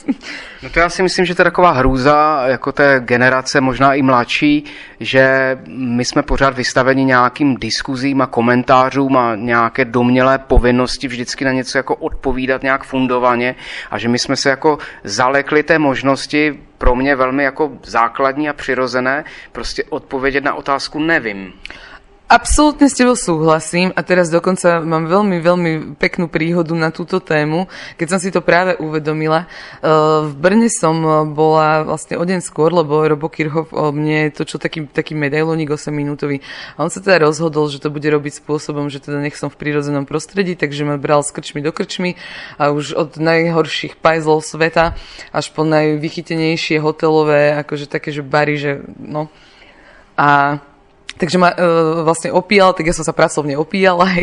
No 0.63 0.69
to 0.69 0.79
já 0.79 0.89
si 0.89 1.03
myslím, 1.03 1.25
že 1.25 1.35
to 1.35 1.41
je 1.41 1.43
taková 1.43 1.71
hrůza 1.71 2.43
jako 2.47 2.71
té 2.71 3.01
generace, 3.05 3.61
možná 3.61 3.93
i 3.93 4.01
mladší, 4.01 4.63
že 4.99 5.57
my 5.67 6.05
jsme 6.05 6.23
pořád 6.23 6.55
vystaveni 6.55 7.05
nějakým 7.05 7.55
diskuzím 7.55 8.21
a 8.21 8.27
komentářům 8.27 9.17
a 9.17 9.35
nějaké 9.35 9.85
domělé 9.85 10.37
povinnosti 10.37 11.07
vždycky 11.07 11.45
na 11.45 11.51
něco 11.51 11.77
jako 11.77 11.95
odpovídat 11.95 12.63
nějak 12.63 12.83
fundovaně 12.83 13.34
a 13.91 13.97
že 13.97 14.07
my 14.07 14.19
jsme 14.19 14.35
se 14.35 14.49
jako 14.49 14.77
zalekli 15.03 15.63
té 15.63 15.79
možnosti 15.79 16.59
pro 16.77 16.95
mě 16.95 17.15
velmi 17.15 17.43
jako 17.43 17.71
základní 17.83 18.49
a 18.49 18.53
přirozené 18.53 19.23
prostě 19.51 19.83
odpovědět 19.89 20.43
na 20.43 20.53
otázku 20.53 20.99
nevím. 20.99 21.53
Absolútne 22.25 22.89
s 22.89 22.97
tebou 22.97 23.13
súhlasím 23.13 23.93
a 23.93 24.01
teraz 24.01 24.33
dokonca 24.33 24.81
mám 24.81 25.05
veľmi, 25.05 25.37
veľmi 25.45 25.71
peknú 25.93 26.25
príhodu 26.25 26.73
na 26.73 26.89
túto 26.89 27.21
tému, 27.21 27.69
keď 28.01 28.07
som 28.09 28.17
si 28.17 28.33
to 28.33 28.41
práve 28.41 28.73
uvedomila. 28.81 29.45
Uh, 29.77 30.25
v 30.25 30.33
Brne 30.33 30.65
som 30.73 30.97
bola 31.37 31.85
vlastne 31.85 32.17
o 32.17 32.25
deň 32.25 32.41
skôr, 32.41 32.73
lebo 32.73 33.05
Robo 33.05 33.29
Kirchhoff 33.29 33.69
o 33.69 33.93
mne 33.93 34.33
točil 34.33 34.57
taký, 34.57 34.89
taký 34.89 35.13
medailónik 35.13 35.69
8 35.69 35.93
minútový 35.93 36.41
a 36.73 36.81
on 36.81 36.89
sa 36.89 36.97
teda 36.97 37.29
rozhodol, 37.29 37.69
že 37.69 37.77
to 37.77 37.93
bude 37.93 38.09
robiť 38.09 38.41
spôsobom, 38.41 38.89
že 38.89 39.05
teda 39.05 39.21
nech 39.21 39.37
som 39.37 39.53
v 39.53 39.61
prírodzenom 39.61 40.09
prostredí, 40.09 40.57
takže 40.57 40.81
ma 40.81 40.97
bral 40.97 41.21
s 41.21 41.29
krčmi 41.29 41.61
do 41.61 41.69
krčmy 41.69 42.17
a 42.57 42.73
už 42.73 42.97
od 42.97 43.21
najhorších 43.21 44.01
pajzlov 44.01 44.41
sveta 44.41 44.97
až 45.29 45.53
po 45.53 45.61
najvychytenejšie 45.61 46.81
hotelové, 46.81 47.53
akože 47.53 47.85
také, 47.85 48.09
že 48.09 48.25
bary, 48.25 48.57
že 48.57 48.81
no. 48.97 49.29
A 50.17 50.57
Takže 51.15 51.37
ma 51.39 51.55
e, 51.55 51.57
vlastne 52.03 52.35
opíjal, 52.35 52.75
tak 52.75 52.91
ja 52.91 52.95
som 52.95 53.07
sa 53.07 53.15
pracovne 53.15 53.55
opíjal 53.55 54.03
aj 54.03 54.21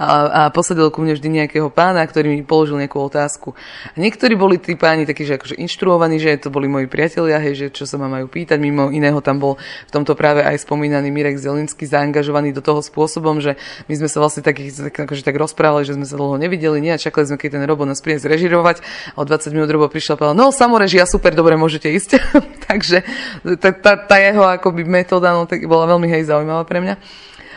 a, 0.00 0.08
a 0.08 0.40
posadil 0.48 0.88
ku 0.88 1.04
mne 1.04 1.12
vždy 1.12 1.28
nejakého 1.28 1.68
pána, 1.68 2.00
ktorý 2.08 2.32
mi 2.32 2.40
položil 2.40 2.80
nejakú 2.80 2.96
otázku. 3.04 3.52
A 3.92 3.96
niektorí 4.00 4.32
boli 4.32 4.56
tí 4.56 4.72
páni 4.72 5.04
takí, 5.04 5.28
že 5.28 5.36
akože 5.36 5.60
inštruovaní, 5.60 6.16
že 6.16 6.40
to 6.40 6.48
boli 6.48 6.72
moji 6.72 6.88
priatelia, 6.88 7.36
hej, 7.36 7.54
že 7.54 7.66
čo 7.72 7.84
sa 7.84 8.00
ma 8.00 8.08
majú 8.08 8.32
pýtať. 8.32 8.56
Mimo 8.56 8.88
iného 8.88 9.20
tam 9.20 9.36
bol 9.36 9.60
v 9.60 9.92
tomto 9.92 10.16
práve 10.16 10.40
aj 10.40 10.64
spomínaný 10.64 11.12
Mirek 11.12 11.36
Zelinsky 11.36 11.84
zaangažovaný 11.84 12.56
do 12.56 12.64
toho 12.64 12.80
spôsobom, 12.80 13.44
že 13.44 13.60
my 13.92 13.94
sme 14.00 14.08
sa 14.08 14.24
vlastne 14.24 14.40
tak, 14.40 14.56
tak, 14.56 14.94
akože 14.94 15.22
tak 15.22 15.36
rozprávali, 15.36 15.84
že 15.84 16.00
sme 16.00 16.08
sa 16.08 16.16
dlho 16.16 16.40
nevideli, 16.40 16.80
nie 16.80 16.96
a 16.96 16.98
čakali 17.00 17.28
sme, 17.28 17.36
keď 17.36 17.60
ten 17.60 17.64
Robo 17.68 17.84
nás 17.84 18.00
príde 18.00 18.24
zrežirovať 18.24 18.80
a 19.12 19.20
o 19.20 19.28
20 19.28 19.52
minút 19.52 19.68
Robo 19.68 19.92
prišiel 19.92 20.16
a 20.16 20.18
povedal, 20.18 20.36
no 20.38 20.48
samorežia, 20.48 21.04
super, 21.04 21.36
dobre, 21.36 21.60
môžete 21.60 21.92
ísť. 21.92 22.16
Takže 22.68 23.04
tá, 23.60 23.68
tá, 23.76 23.92
tá, 24.00 24.16
jeho 24.16 24.46
akoby 24.46 24.86
metóda 24.88 25.34
no, 25.36 25.44
tak 25.44 25.60
bola 25.68 25.84
veľmi 25.90 26.08
hej, 26.08 26.21
zaujímavá 26.26 26.64
pre 26.64 26.80
mňa. 26.82 26.96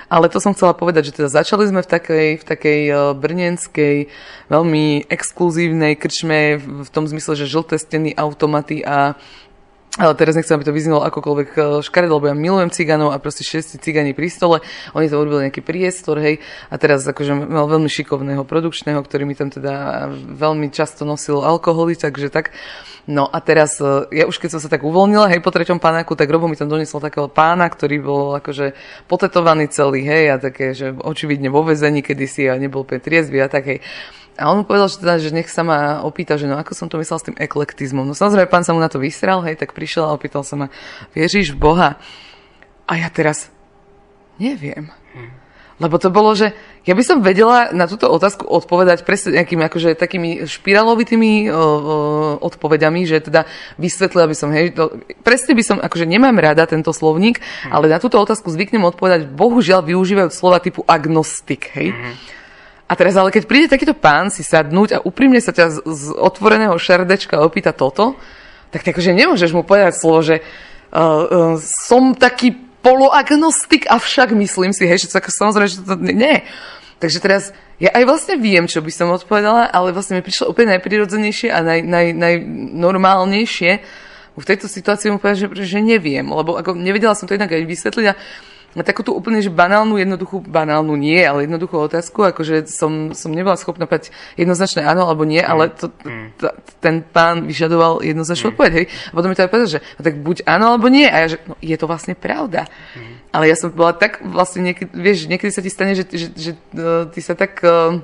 Ale 0.06 0.30
to 0.30 0.38
som 0.38 0.54
chcela 0.54 0.78
povedať, 0.78 1.10
že 1.10 1.18
teda 1.18 1.34
začali 1.34 1.66
sme 1.66 1.82
v 1.82 1.90
takej, 1.90 2.28
v 2.38 2.46
takej 2.46 2.82
e, 2.88 2.94
brnenskej, 3.18 3.98
veľmi 4.54 5.10
exkluzívnej 5.10 5.98
krčme 5.98 6.62
v 6.62 6.90
tom 6.94 7.10
zmysle, 7.10 7.34
že 7.34 7.50
žlté 7.50 7.82
steny, 7.82 8.14
automaty 8.14 8.86
a 8.86 9.18
ale 9.96 10.12
teraz 10.12 10.36
nechcem, 10.36 10.60
aby 10.60 10.68
to 10.68 10.76
vyznelo 10.76 11.08
akokoľvek 11.08 11.50
eh, 11.56 11.64
škaredo, 11.80 12.20
lebo 12.20 12.28
ja 12.28 12.36
milujem 12.36 12.68
ciganov 12.68 13.16
a 13.16 13.22
proste 13.24 13.48
všetci 13.48 13.80
cigani 13.80 14.12
pri 14.12 14.28
stole, 14.28 14.60
oni 14.92 15.08
to 15.08 15.16
urobili 15.16 15.48
nejaký 15.48 15.64
priestor, 15.64 16.20
hej, 16.20 16.44
a 16.68 16.76
teraz 16.76 17.08
akože 17.08 17.32
mal 17.32 17.64
veľmi 17.72 17.88
šikovného 17.88 18.44
produkčného, 18.44 19.00
ktorý 19.00 19.24
mi 19.24 19.40
tam 19.40 19.48
teda 19.48 20.08
veľmi 20.12 20.68
často 20.76 21.08
nosil 21.08 21.40
alkoholy, 21.40 21.96
takže 21.96 22.28
tak. 22.28 22.52
No 23.06 23.30
a 23.30 23.38
teraz, 23.38 23.78
eh, 23.78 23.86
ja 24.22 24.26
už 24.26 24.42
keď 24.42 24.58
som 24.58 24.62
sa 24.62 24.70
tak 24.70 24.82
uvoľnila, 24.82 25.30
hej, 25.30 25.46
po 25.46 25.54
treťom 25.54 25.78
pánaku, 25.78 26.18
tak 26.18 26.26
Robo 26.26 26.50
mi 26.50 26.58
tam 26.58 26.66
doniesol 26.66 26.98
takého 26.98 27.30
pána, 27.30 27.70
ktorý 27.70 28.02
bol 28.02 28.34
akože 28.42 28.74
potetovaný 29.06 29.70
celý, 29.70 30.02
hej, 30.02 30.34
a 30.34 30.36
také, 30.42 30.74
že 30.74 30.90
očividne 30.90 31.54
vo 31.54 31.62
vezení 31.62 32.02
kedysi 32.02 32.50
a 32.50 32.58
nebol 32.58 32.82
úplne 32.82 33.06
triezvy 33.06 33.38
a 33.46 33.48
tak, 33.48 33.64
hej. 33.70 33.80
A 34.36 34.52
on 34.52 34.62
mu 34.62 34.64
povedal, 34.68 34.92
že, 34.92 34.98
teda, 35.00 35.16
že 35.22 35.32
nech 35.32 35.48
sa 35.48 35.64
ma 35.64 36.04
opýta, 36.04 36.36
že 36.36 36.50
no 36.50 36.60
ako 36.60 36.76
som 36.76 36.92
to 36.92 37.00
myslel 37.00 37.18
s 37.22 37.28
tým 37.32 37.38
eklektizmom. 37.40 38.04
No 38.04 38.18
samozrejme, 38.18 38.52
pán 38.52 38.68
sa 38.68 38.76
mu 38.76 38.84
na 38.84 38.92
to 38.92 39.00
vysral, 39.00 39.46
hej, 39.46 39.56
tak 39.56 39.72
prišiel 39.72 40.10
a 40.10 40.16
opýtal 40.18 40.44
sa 40.44 40.60
ma, 40.60 40.68
vieříš 41.16 41.56
v 41.56 41.62
Boha? 41.62 41.90
A 42.90 42.94
ja 43.00 43.08
teraz 43.14 43.48
neviem. 44.42 44.92
Hm. 45.16 45.32
Lebo 45.80 45.96
to 46.00 46.12
bolo, 46.12 46.36
že 46.36 46.52
ja 46.86 46.94
by 46.94 47.04
som 47.04 47.26
vedela 47.26 47.74
na 47.74 47.90
túto 47.90 48.06
otázku 48.06 48.46
odpovedať 48.46 49.02
presne 49.10 49.42
nejakými 49.42 49.66
akože 49.66 49.98
takými 49.98 50.46
špirálovitými 50.46 51.50
o, 51.50 51.54
odpovediami, 52.46 53.10
že 53.10 53.26
teda 53.26 53.50
vysvetlila 53.82 54.30
by 54.30 54.36
som, 54.38 54.50
hej, 54.54 54.78
to, 54.78 55.02
presne 55.26 55.58
by 55.58 55.64
som, 55.66 55.78
akože 55.82 56.06
nemám 56.06 56.38
rada 56.38 56.70
tento 56.70 56.94
slovník, 56.94 57.42
hm. 57.42 57.74
ale 57.74 57.90
na 57.90 57.98
túto 57.98 58.22
otázku 58.22 58.54
zvyknem 58.54 58.86
odpovedať, 58.86 59.34
bohužiaľ 59.34 59.82
využívajú 59.82 60.30
slova 60.30 60.62
typu 60.62 60.86
agnostik, 60.86 61.74
hej. 61.74 61.98
Hm. 61.98 62.14
A 62.86 62.94
teraz 62.94 63.18
ale 63.18 63.34
keď 63.34 63.50
príde 63.50 63.66
takýto 63.66 63.98
pán 63.98 64.30
si 64.30 64.46
sadnúť 64.46 64.90
a 64.94 65.02
úprimne 65.02 65.42
sa 65.42 65.50
ťa 65.50 65.66
z, 65.74 65.78
z 65.90 66.04
otvoreného 66.14 66.78
šerdečka 66.78 67.42
opýta 67.42 67.74
toto, 67.74 68.14
tak 68.70 68.86
akože 68.86 69.10
nemôžeš 69.10 69.58
mu 69.58 69.66
povedať 69.66 69.98
slovo, 69.98 70.22
že 70.22 70.38
uh, 70.38 70.46
uh, 70.94 71.54
som 71.58 72.14
taký 72.14 72.54
poloagnostik, 72.86 73.90
avšak 73.90 74.38
myslím 74.38 74.70
si, 74.70 74.86
hej, 74.86 75.10
že 75.10 75.10
to 75.10 75.18
samozrejme, 75.18 75.70
že 75.74 75.82
to 75.82 75.98
nie. 75.98 76.46
Takže 77.02 77.18
teraz 77.18 77.50
ja 77.82 77.90
aj 77.92 78.06
vlastne 78.06 78.38
viem, 78.38 78.70
čo 78.70 78.80
by 78.86 78.92
som 78.94 79.10
odpovedala, 79.12 79.74
ale 79.74 79.92
vlastne 79.92 80.22
mi 80.22 80.24
prišlo 80.24 80.54
úplne 80.54 80.78
najprirodzenejšie 80.78 81.50
a 81.50 81.60
naj, 81.66 81.82
naj, 81.82 82.08
najnormálnejšie 82.14 83.72
v 84.36 84.44
tejto 84.44 84.68
situácii 84.68 85.16
mu 85.16 85.18
povedať, 85.18 85.48
že, 85.48 85.80
že 85.80 85.80
neviem, 85.80 86.28
lebo 86.28 86.60
ako 86.60 86.76
nevedela 86.76 87.16
som 87.16 87.24
to 87.24 87.40
inak 87.40 87.56
aj 87.56 87.64
vysvetliť 87.64 88.06
a 88.12 88.14
na 88.76 88.84
takú 88.84 89.02
tú 89.08 89.16
úplne 89.16 89.40
že 89.40 89.48
banálnu, 89.48 89.96
jednoduchú, 89.96 90.44
banálnu 90.44 91.00
nie, 91.00 91.24
ale 91.24 91.48
jednoduchú 91.48 91.80
otázku, 91.80 92.28
akože 92.28 92.68
som, 92.68 93.16
som 93.16 93.32
nebola 93.32 93.56
schopná 93.56 93.88
povedať 93.88 94.12
jednoznačné 94.36 94.84
áno 94.84 95.08
alebo 95.08 95.24
nie, 95.24 95.40
mm. 95.40 95.48
ale 95.48 95.64
to, 95.72 95.88
mm. 96.04 96.28
t, 96.36 96.44
ten 96.84 97.00
pán 97.02 97.48
vyžadoval 97.48 98.04
jednoznačnú 98.04 98.52
mm. 98.52 98.54
odpoveď, 98.54 98.72
hej. 98.76 98.86
A 98.92 99.12
potom 99.16 99.30
mi 99.32 99.36
to 99.40 99.44
aj 99.48 99.52
povedal, 99.52 99.70
že 99.72 99.80
no, 99.80 100.02
tak 100.04 100.16
buď 100.20 100.38
áno 100.44 100.66
alebo 100.76 100.88
nie. 100.92 101.08
A 101.08 101.18
ja, 101.24 101.28
že 101.32 101.38
no, 101.48 101.56
je 101.64 101.76
to 101.80 101.88
vlastne 101.88 102.14
pravda. 102.20 102.68
Mm. 102.94 103.16
Ale 103.32 103.46
ja 103.48 103.56
som 103.56 103.72
bola 103.72 103.96
tak 103.96 104.20
vlastne 104.28 104.62
niekedy, 104.68 104.92
vieš, 104.92 105.32
niekedy 105.32 105.52
sa 105.56 105.64
ti 105.64 105.72
stane, 105.72 105.96
že, 105.96 106.04
že, 106.12 106.28
že, 106.36 106.52
uh, 106.76 107.08
ty 107.08 107.24
sa 107.24 107.34
tak... 107.34 107.64
Uh, 107.64 108.04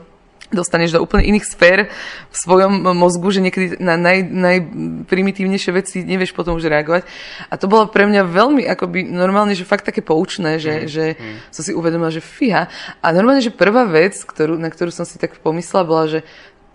dostaneš 0.51 0.99
do 0.99 1.03
úplne 1.03 1.25
iných 1.25 1.47
sfér 1.47 1.87
v 2.29 2.35
svojom 2.35 2.91
mozgu, 2.93 3.31
že 3.31 3.41
niekedy 3.41 3.79
na 3.79 3.95
naj, 3.95 4.27
najprimitívnejšie 4.27 5.71
veci 5.71 5.97
nevieš 6.03 6.35
potom 6.35 6.59
už 6.59 6.67
reagovať. 6.67 7.07
A 7.47 7.55
to 7.55 7.71
bolo 7.71 7.87
pre 7.87 8.05
mňa 8.05 8.27
veľmi 8.27 8.63
akoby 8.67 9.07
normálne, 9.07 9.55
že 9.55 9.65
fakt 9.65 9.87
také 9.87 10.03
poučné, 10.03 10.59
že, 10.59 10.85
mm. 10.85 10.87
že 10.91 11.05
mm. 11.15 11.35
som 11.49 11.61
si 11.63 11.71
uvedomila, 11.71 12.11
že 12.11 12.21
fíha. 12.21 12.67
A 12.99 13.05
normálne, 13.15 13.41
že 13.41 13.55
prvá 13.55 13.87
vec, 13.87 14.19
ktorú, 14.19 14.59
na 14.59 14.67
ktorú 14.67 14.91
som 14.91 15.07
si 15.07 15.17
tak 15.17 15.39
pomyslela, 15.39 15.87
bola, 15.87 16.05
že 16.05 16.19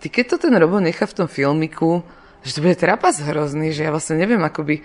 ty 0.01 0.09
keď 0.09 0.35
to 0.35 0.49
ten 0.49 0.53
Robo 0.57 0.81
nechá 0.81 1.05
v 1.05 1.23
tom 1.23 1.27
filmiku, 1.29 2.01
že 2.41 2.57
to 2.57 2.65
bude 2.65 2.75
trapas 2.75 3.21
hrozný, 3.21 3.71
že 3.71 3.85
ja 3.87 3.93
vlastne 3.93 4.17
neviem, 4.17 4.41
akoby... 4.41 4.81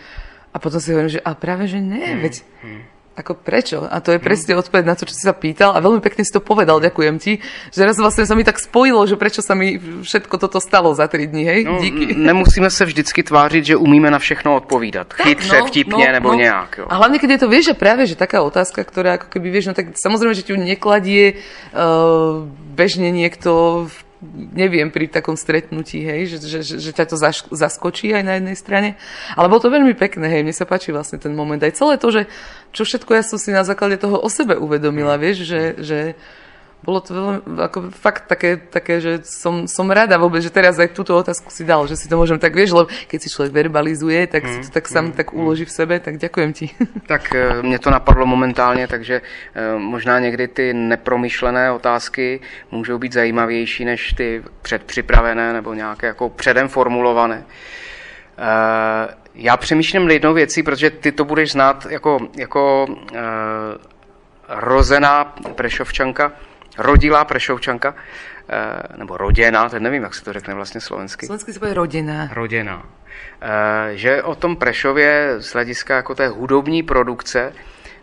A 0.53 0.61
potom 0.61 0.85
si 0.85 0.93
hovorím, 0.93 1.17
že 1.17 1.25
a 1.25 1.33
práve, 1.33 1.65
že 1.65 1.81
nie, 1.81 2.05
mm. 2.05 2.21
veď... 2.21 2.35
Mm 2.61 3.02
ako 3.13 3.37
prečo? 3.37 3.85
A 3.85 4.01
to 4.01 4.17
je 4.17 4.21
presne 4.21 4.57
odpoveď 4.57 4.85
na 4.89 4.95
to, 4.97 5.05
čo 5.05 5.15
si 5.15 5.23
sa 5.25 5.37
pýtal 5.37 5.77
a 5.77 5.85
veľmi 5.85 6.01
pekne 6.01 6.25
si 6.25 6.33
to 6.33 6.41
povedal, 6.41 6.81
ďakujem 6.81 7.17
ti. 7.21 7.45
Že 7.73 7.81
raz 7.85 7.97
vlastne 8.01 8.25
sa 8.25 8.33
mi 8.33 8.45
tak 8.45 8.57
spojilo, 8.57 9.05
že 9.05 9.21
prečo 9.21 9.45
sa 9.45 9.53
mi 9.53 9.77
všetko 9.77 10.41
toto 10.41 10.59
stalo 10.61 10.97
za 10.97 11.05
3 11.09 11.29
dny, 11.29 11.43
hej? 11.45 11.61
No, 11.65 11.77
Díky. 11.81 12.17
Nemusíme 12.17 12.71
se 12.71 12.85
vždycky 12.85 13.23
tvářit, 13.23 13.65
že 13.65 13.75
umíme 13.77 14.11
na 14.11 14.19
všechno 14.19 14.57
odpovídat. 14.57 15.13
Tak, 15.17 15.27
Chytře, 15.27 15.59
no, 15.59 15.67
vtipne 15.67 16.07
no, 16.07 16.13
nebo 16.13 16.29
no. 16.33 16.39
nejak. 16.39 16.79
Jo. 16.79 16.87
A 16.89 16.95
hlavne, 16.97 17.19
keď 17.19 17.31
je 17.31 17.39
to, 17.39 17.49
vieš, 17.49 17.65
že 17.73 17.75
práve, 17.75 18.07
že 18.07 18.17
taká 18.17 18.43
otázka, 18.43 18.85
ktorá 18.85 19.21
ako 19.21 19.29
keby, 19.29 19.49
vieš, 19.53 19.73
no 19.73 19.75
tak 19.77 19.93
samozrejme, 19.97 20.33
že 20.33 20.45
ti 20.45 20.53
ju 20.53 20.59
nekladie 20.59 21.41
uh, 21.73 22.49
bežne 22.73 23.13
niekto 23.13 23.85
v 23.89 23.97
neviem, 24.55 24.89
pri 24.89 25.11
takom 25.11 25.35
stretnutí, 25.35 26.07
hej, 26.07 26.31
že, 26.31 26.37
že, 26.47 26.61
že, 26.63 26.75
že 26.79 26.91
ťa 26.95 27.05
to 27.11 27.17
zaš, 27.19 27.43
zaskočí 27.51 28.15
aj 28.15 28.23
na 28.23 28.33
jednej 28.39 28.57
strane. 28.57 28.89
Ale 29.35 29.51
bolo 29.51 29.67
to 29.67 29.75
veľmi 29.75 29.99
pekné, 29.99 30.31
hej, 30.31 30.43
mne 30.47 30.55
sa 30.55 30.63
páči 30.63 30.95
vlastne 30.95 31.19
ten 31.19 31.35
moment. 31.35 31.59
Aj 31.59 31.75
celé 31.75 31.99
to, 31.99 32.09
že 32.15 32.31
čo 32.71 32.87
všetko 32.87 33.11
ja 33.19 33.23
som 33.27 33.37
si 33.37 33.51
na 33.51 33.67
základe 33.67 33.99
toho 33.99 34.23
o 34.23 34.29
sebe 34.31 34.55
uvedomila, 34.55 35.19
vieš, 35.19 35.43
že, 35.43 35.63
že 35.83 35.99
bolo 36.83 36.99
to 36.99 37.15
veľmi, 37.15 37.39
ako 37.63 37.95
fakt 37.95 38.27
také, 38.27 38.59
také 38.59 38.99
že 38.99 39.23
som, 39.23 39.71
som 39.71 39.87
rada 39.87 40.19
vôbec, 40.19 40.43
že 40.43 40.51
teraz 40.51 40.83
aj 40.83 40.91
túto 40.91 41.15
otázku 41.15 41.47
si 41.47 41.63
dal, 41.63 41.87
že 41.87 41.95
si 41.95 42.11
to 42.11 42.19
môžem 42.19 42.43
tak, 42.43 42.51
vieš, 42.59 42.75
lebo 42.75 42.91
keď 43.07 43.19
si 43.23 43.31
človek 43.31 43.55
verbalizuje, 43.55 44.27
tak 44.27 44.43
si 44.51 44.59
to 44.67 44.71
tak 44.75 44.91
sám 44.91 45.05
mm, 45.11 45.13
tak 45.15 45.31
uloží 45.31 45.63
v 45.63 45.71
sebe, 45.71 45.95
tak 46.03 46.19
ďakujem 46.19 46.51
ti. 46.53 46.67
Tak 47.07 47.35
e, 47.35 47.63
mě 47.63 47.79
to 47.79 47.91
napadlo 47.91 48.27
momentálně, 48.27 48.89
takže 48.89 49.21
e, 49.55 49.79
možná 49.79 50.19
někdy 50.19 50.49
ty 50.49 50.75
nepromyšlené 50.75 51.73
otázky 51.73 52.41
můžou 52.71 52.99
být 52.99 53.13
zajímavější 53.13 53.85
než 53.85 54.13
ty 54.13 54.43
předpřipravené 54.63 55.53
nebo 55.53 55.75
nějaké 55.75 56.07
jako 56.07 56.29
předem 56.29 56.69
formulované. 56.69 57.45
E, 58.39 59.23
já 59.35 59.57
přemýšlím 59.57 60.11
jednou 60.11 60.35
věcí, 60.35 60.63
protože 60.63 60.91
ty 60.91 61.13
to 61.13 61.25
budeš 61.25 61.53
znát 61.53 61.87
jako, 61.91 62.19
jako 62.37 62.87
rozená 64.49 65.25
prešovčanka, 65.55 66.33
rodilá 66.79 67.25
Prešovčanka, 67.25 67.95
eh, 68.49 68.97
nebo 68.97 69.17
roděná, 69.17 69.69
teď 69.69 69.83
nevím, 69.83 70.03
jak 70.03 70.15
se 70.15 70.25
to 70.25 70.33
řekne 70.33 70.55
vlastně 70.55 70.81
slovensky. 70.81 71.27
Slovensky 71.27 71.53
se 71.53 71.59
bude 71.59 71.75
roděná. 71.75 72.29
Roděná. 72.33 72.83
Eh, 73.41 73.97
že 73.97 74.23
o 74.23 74.35
tom 74.35 74.57
Prešově 74.57 75.35
z 75.39 75.53
hlediska 75.53 75.97
jako 75.97 76.15
té 76.15 76.29
hudobní 76.29 76.83
produkce 76.83 77.53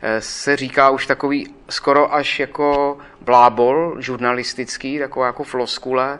eh, 0.01 0.21
se 0.21 0.55
říká 0.55 0.89
už 0.89 1.07
takový 1.07 1.55
skoro 1.69 2.13
až 2.13 2.39
jako 2.39 2.97
blábol 3.21 3.95
žurnalistický, 3.99 4.99
taková 4.99 5.25
jako 5.25 5.43
floskule, 5.43 6.17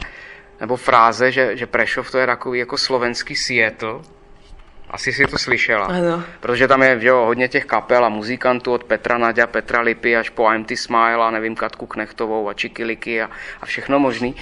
nebo 0.59 0.75
fráze, 0.75 1.31
že, 1.31 1.57
že 1.57 1.65
Prešov 1.67 2.11
to 2.11 2.17
je 2.17 2.25
takový 2.25 2.59
jako 2.59 2.77
slovenský 2.77 3.35
Seattle, 3.35 3.99
asi 4.89 5.13
si 5.13 5.25
to 5.25 5.37
slyšela. 5.37 5.85
Ano. 5.85 6.23
Protože 6.39 6.67
tam 6.67 6.83
je 6.83 6.97
jo, 7.01 7.25
hodně 7.25 7.47
těch 7.47 7.65
kapel 7.65 8.05
a 8.05 8.09
muzikantů 8.09 8.73
od 8.73 8.83
Petra 8.83 9.17
Nadia, 9.17 9.47
Petra 9.47 9.81
Lipy 9.81 10.17
až 10.17 10.29
po 10.29 10.51
I'm 10.51 10.65
Smile 10.75 11.25
a 11.25 11.31
nevím 11.31 11.55
Katku 11.55 11.85
Knechtovou 11.85 12.49
a 12.49 12.53
Čikiliky 12.53 13.21
a, 13.21 13.29
a 13.61 13.65
všechno 13.65 13.99
možný. 13.99 14.35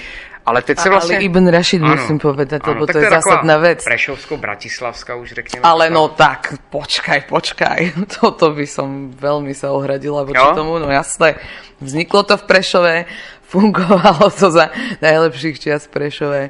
Ale 0.48 0.62
teď 0.62 0.80
se 0.80 0.90
vlastně... 0.90 1.16
Ale 1.16 1.24
Ibn 1.24 1.48
Rashid 1.48 1.82
ano, 1.84 1.96
musím 1.96 2.20
povedať, 2.20 2.62
ano, 2.64 2.74
lebo 2.74 2.88
to 2.88 2.98
je 2.98 3.10
zásadná 3.10 3.58
vec. 3.58 3.84
Prešovsko-Bratislavská 3.84 5.16
už 5.16 5.32
řekněme. 5.32 5.64
Ale 5.64 5.90
no 5.90 6.08
tak, 6.08 6.54
počkaj, 6.70 7.22
počkaj. 7.28 7.92
Toto 8.20 8.56
by 8.56 8.64
som 8.64 9.12
veľmi 9.12 9.52
sa 9.52 9.76
ohradila 9.76 10.24
voči 10.24 10.40
jo? 10.40 10.56
tomu, 10.56 10.80
no 10.80 10.88
jasné. 10.88 11.36
Vzniklo 11.84 12.24
to 12.24 12.40
v 12.40 12.44
Prešove, 12.48 12.96
fungovalo 13.52 14.32
to 14.32 14.48
za 14.48 14.72
najlepších 15.04 15.60
čias 15.60 15.84
v 15.88 15.92
Prešove. 15.92 16.42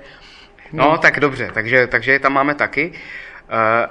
No, 0.78 0.94
no 0.94 0.98
tak 0.98 1.20
dobře, 1.20 1.50
takže, 1.54 1.88
takže 1.88 2.20
tam 2.20 2.34
máme 2.38 2.54
taky. 2.54 2.94
Eh, 3.50 3.88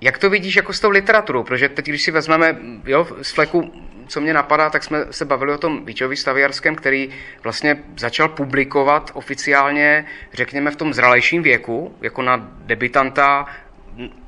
jak 0.00 0.18
to 0.18 0.30
vidíš 0.30 0.56
jako 0.56 0.72
s 0.72 0.80
tou 0.80 0.90
literaturou? 0.90 1.42
Protože 1.42 1.68
teď, 1.68 1.86
když 1.86 2.02
si 2.02 2.10
vezmeme 2.10 2.56
jo, 2.84 3.06
z 3.22 3.32
fleku, 3.32 3.72
co 4.06 4.20
mě 4.20 4.34
napadá, 4.34 4.70
tak 4.70 4.84
jsme 4.84 5.04
se 5.10 5.24
bavili 5.24 5.52
o 5.52 5.58
tom 5.58 5.84
Víčovi 5.84 6.16
Staviarském, 6.16 6.74
který 6.74 7.10
vlastně 7.42 7.76
začal 7.96 8.28
publikovat 8.28 9.10
oficiálně, 9.14 10.04
řekněme, 10.32 10.70
v 10.70 10.76
tom 10.76 10.94
zralejším 10.94 11.42
věku, 11.42 11.94
jako 12.00 12.22
na 12.22 12.48
debitanta, 12.64 13.46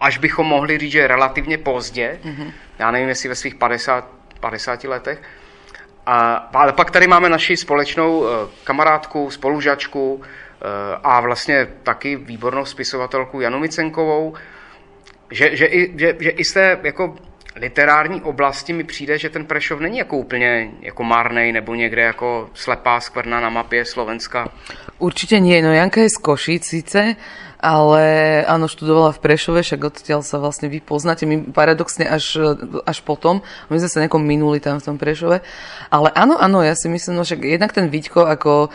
až 0.01 0.19
bychom 0.19 0.47
mohli 0.47 0.79
říct, 0.79 0.93
že 0.93 1.07
relativně 1.07 1.59
pozdě. 1.59 2.19
Mm-hmm. 2.25 2.53
Já 2.79 2.91
nevím, 2.91 3.09
jestli 3.09 3.29
ve 3.29 3.35
svých 3.35 3.55
50, 3.55 4.09
50 4.41 4.85
letech. 4.85 5.23
A, 6.07 6.35
ale 6.55 6.73
pak 6.73 6.91
tady 6.91 7.07
máme 7.07 7.29
naši 7.29 7.57
společnou 7.57 8.27
eh, 8.27 8.49
kamarádku, 8.65 9.31
spolužačku 9.31 10.23
eh, 10.23 10.67
a 11.03 11.21
vlastně 11.21 11.69
taky 11.83 12.17
výbornou 12.17 12.65
spisovatelku 12.65 13.41
Janu 13.41 13.59
Micenkovou, 13.59 14.35
že, 15.31 15.57
že, 15.57 15.67
i, 15.67 15.81
že, 15.99 16.17
že 16.21 16.31
i 16.31 16.45
z 16.45 16.53
té 16.53 16.81
jako 16.83 17.15
literární 17.57 18.23
oblasti 18.23 18.73
mi 18.73 18.85
přijde, 18.85 19.19
že 19.19 19.31
ten 19.31 19.47
Prešov 19.47 19.81
není 19.81 19.99
jako 19.99 20.17
úplně 20.17 20.71
jako 20.81 21.05
marnej 21.05 21.53
nebo 21.53 21.75
někde 21.75 22.03
jako 22.03 22.51
slepá 22.55 23.01
skvrna 23.01 23.41
na 23.41 23.51
mapě 23.51 23.85
Slovenska. 23.85 24.49
Určite 24.99 25.41
nie, 25.41 25.63
no 25.63 25.75
Janka 25.75 26.01
je 26.01 26.11
z 26.11 26.19
Košic 26.23 26.65
síce, 26.65 27.17
ale 27.61 28.05
áno, 28.47 28.69
študovala 28.69 29.13
v 29.13 29.23
Prešove, 29.25 29.63
však 29.63 29.81
odtiaľ 29.91 30.21
sa 30.23 30.39
vlastne 30.39 30.71
vy 30.71 30.79
poznáte, 30.85 31.27
my 31.27 31.51
paradoxne 31.51 32.07
až, 32.07 32.57
až 32.87 32.99
potom, 33.03 33.43
my 33.73 33.81
sme 33.81 33.91
sa 33.91 34.03
nejakom 34.05 34.23
minuli 34.23 34.61
tam 34.61 34.79
v 34.79 34.87
tom 34.87 34.97
Prešove, 35.01 35.43
ale 35.91 36.09
áno, 36.15 36.39
áno, 36.39 36.63
ja 36.63 36.79
si 36.79 36.87
myslím, 36.87 37.19
no 37.19 37.27
však 37.27 37.41
jednak 37.43 37.73
ten 37.75 37.91
Víťko 37.91 38.23
ako 38.23 38.71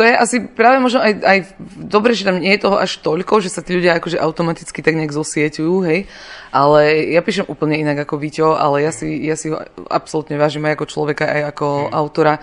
to 0.00 0.08
je 0.08 0.16
asi 0.16 0.40
práve 0.40 0.80
možno 0.80 1.04
aj, 1.04 1.12
aj 1.20 1.38
dobre, 1.76 2.16
že 2.16 2.24
tam 2.24 2.40
nie 2.40 2.56
je 2.56 2.64
toho 2.64 2.80
až 2.80 3.04
toľko, 3.04 3.44
že 3.44 3.52
sa 3.52 3.60
tí 3.60 3.76
ľudia 3.76 4.00
akože 4.00 4.16
automaticky 4.16 4.80
tak 4.80 4.96
nejak 4.96 5.12
zosieťujú, 5.12 5.76
hej. 5.84 6.08
Ale 6.50 7.12
ja 7.12 7.20
píšem 7.20 7.44
úplne 7.44 7.76
inak 7.76 8.08
ako 8.08 8.16
Víťo, 8.16 8.48
ale 8.56 8.80
ja 8.80 8.96
si, 8.96 9.06
ja 9.22 9.36
si 9.36 9.52
ho 9.52 9.60
absolútne 9.92 10.40
vážim 10.40 10.64
aj 10.64 10.80
ako 10.80 10.86
človeka, 10.88 11.28
aj 11.28 11.42
ako 11.52 11.66
mm. 11.68 11.90
autora. 11.92 12.34
E, 12.34 12.42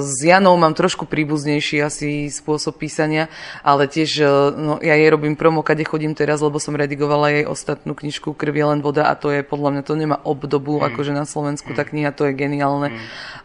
s 0.00 0.24
Janou 0.24 0.56
mám 0.56 0.72
trošku 0.72 1.04
príbuznejší 1.04 1.84
asi 1.84 2.32
spôsob 2.32 2.80
písania, 2.80 3.28
ale 3.60 3.84
tiež 3.84 4.10
e, 4.16 4.26
no, 4.56 4.80
ja 4.80 4.96
jej 4.96 5.12
robím 5.12 5.36
promo, 5.36 5.60
kade 5.60 5.84
chodím 5.84 6.16
teraz, 6.16 6.40
lebo 6.40 6.56
som 6.56 6.72
redigovala 6.72 7.36
jej 7.36 7.44
ostatnú 7.44 7.92
knižku 7.92 8.32
Krv 8.32 8.54
je 8.56 8.64
len 8.64 8.80
voda 8.80 9.12
a 9.12 9.18
to 9.18 9.28
je 9.28 9.44
podľa 9.44 9.76
mňa, 9.76 9.82
to 9.84 9.94
nemá 9.98 10.16
obdobu, 10.24 10.80
mm. 10.80 10.94
akože 10.94 11.12
na 11.12 11.28
Slovensku 11.28 11.76
tá 11.76 11.84
kniha, 11.84 12.16
to 12.16 12.30
je 12.30 12.32
geniálne. 12.32 12.96
Mm. 12.96 12.98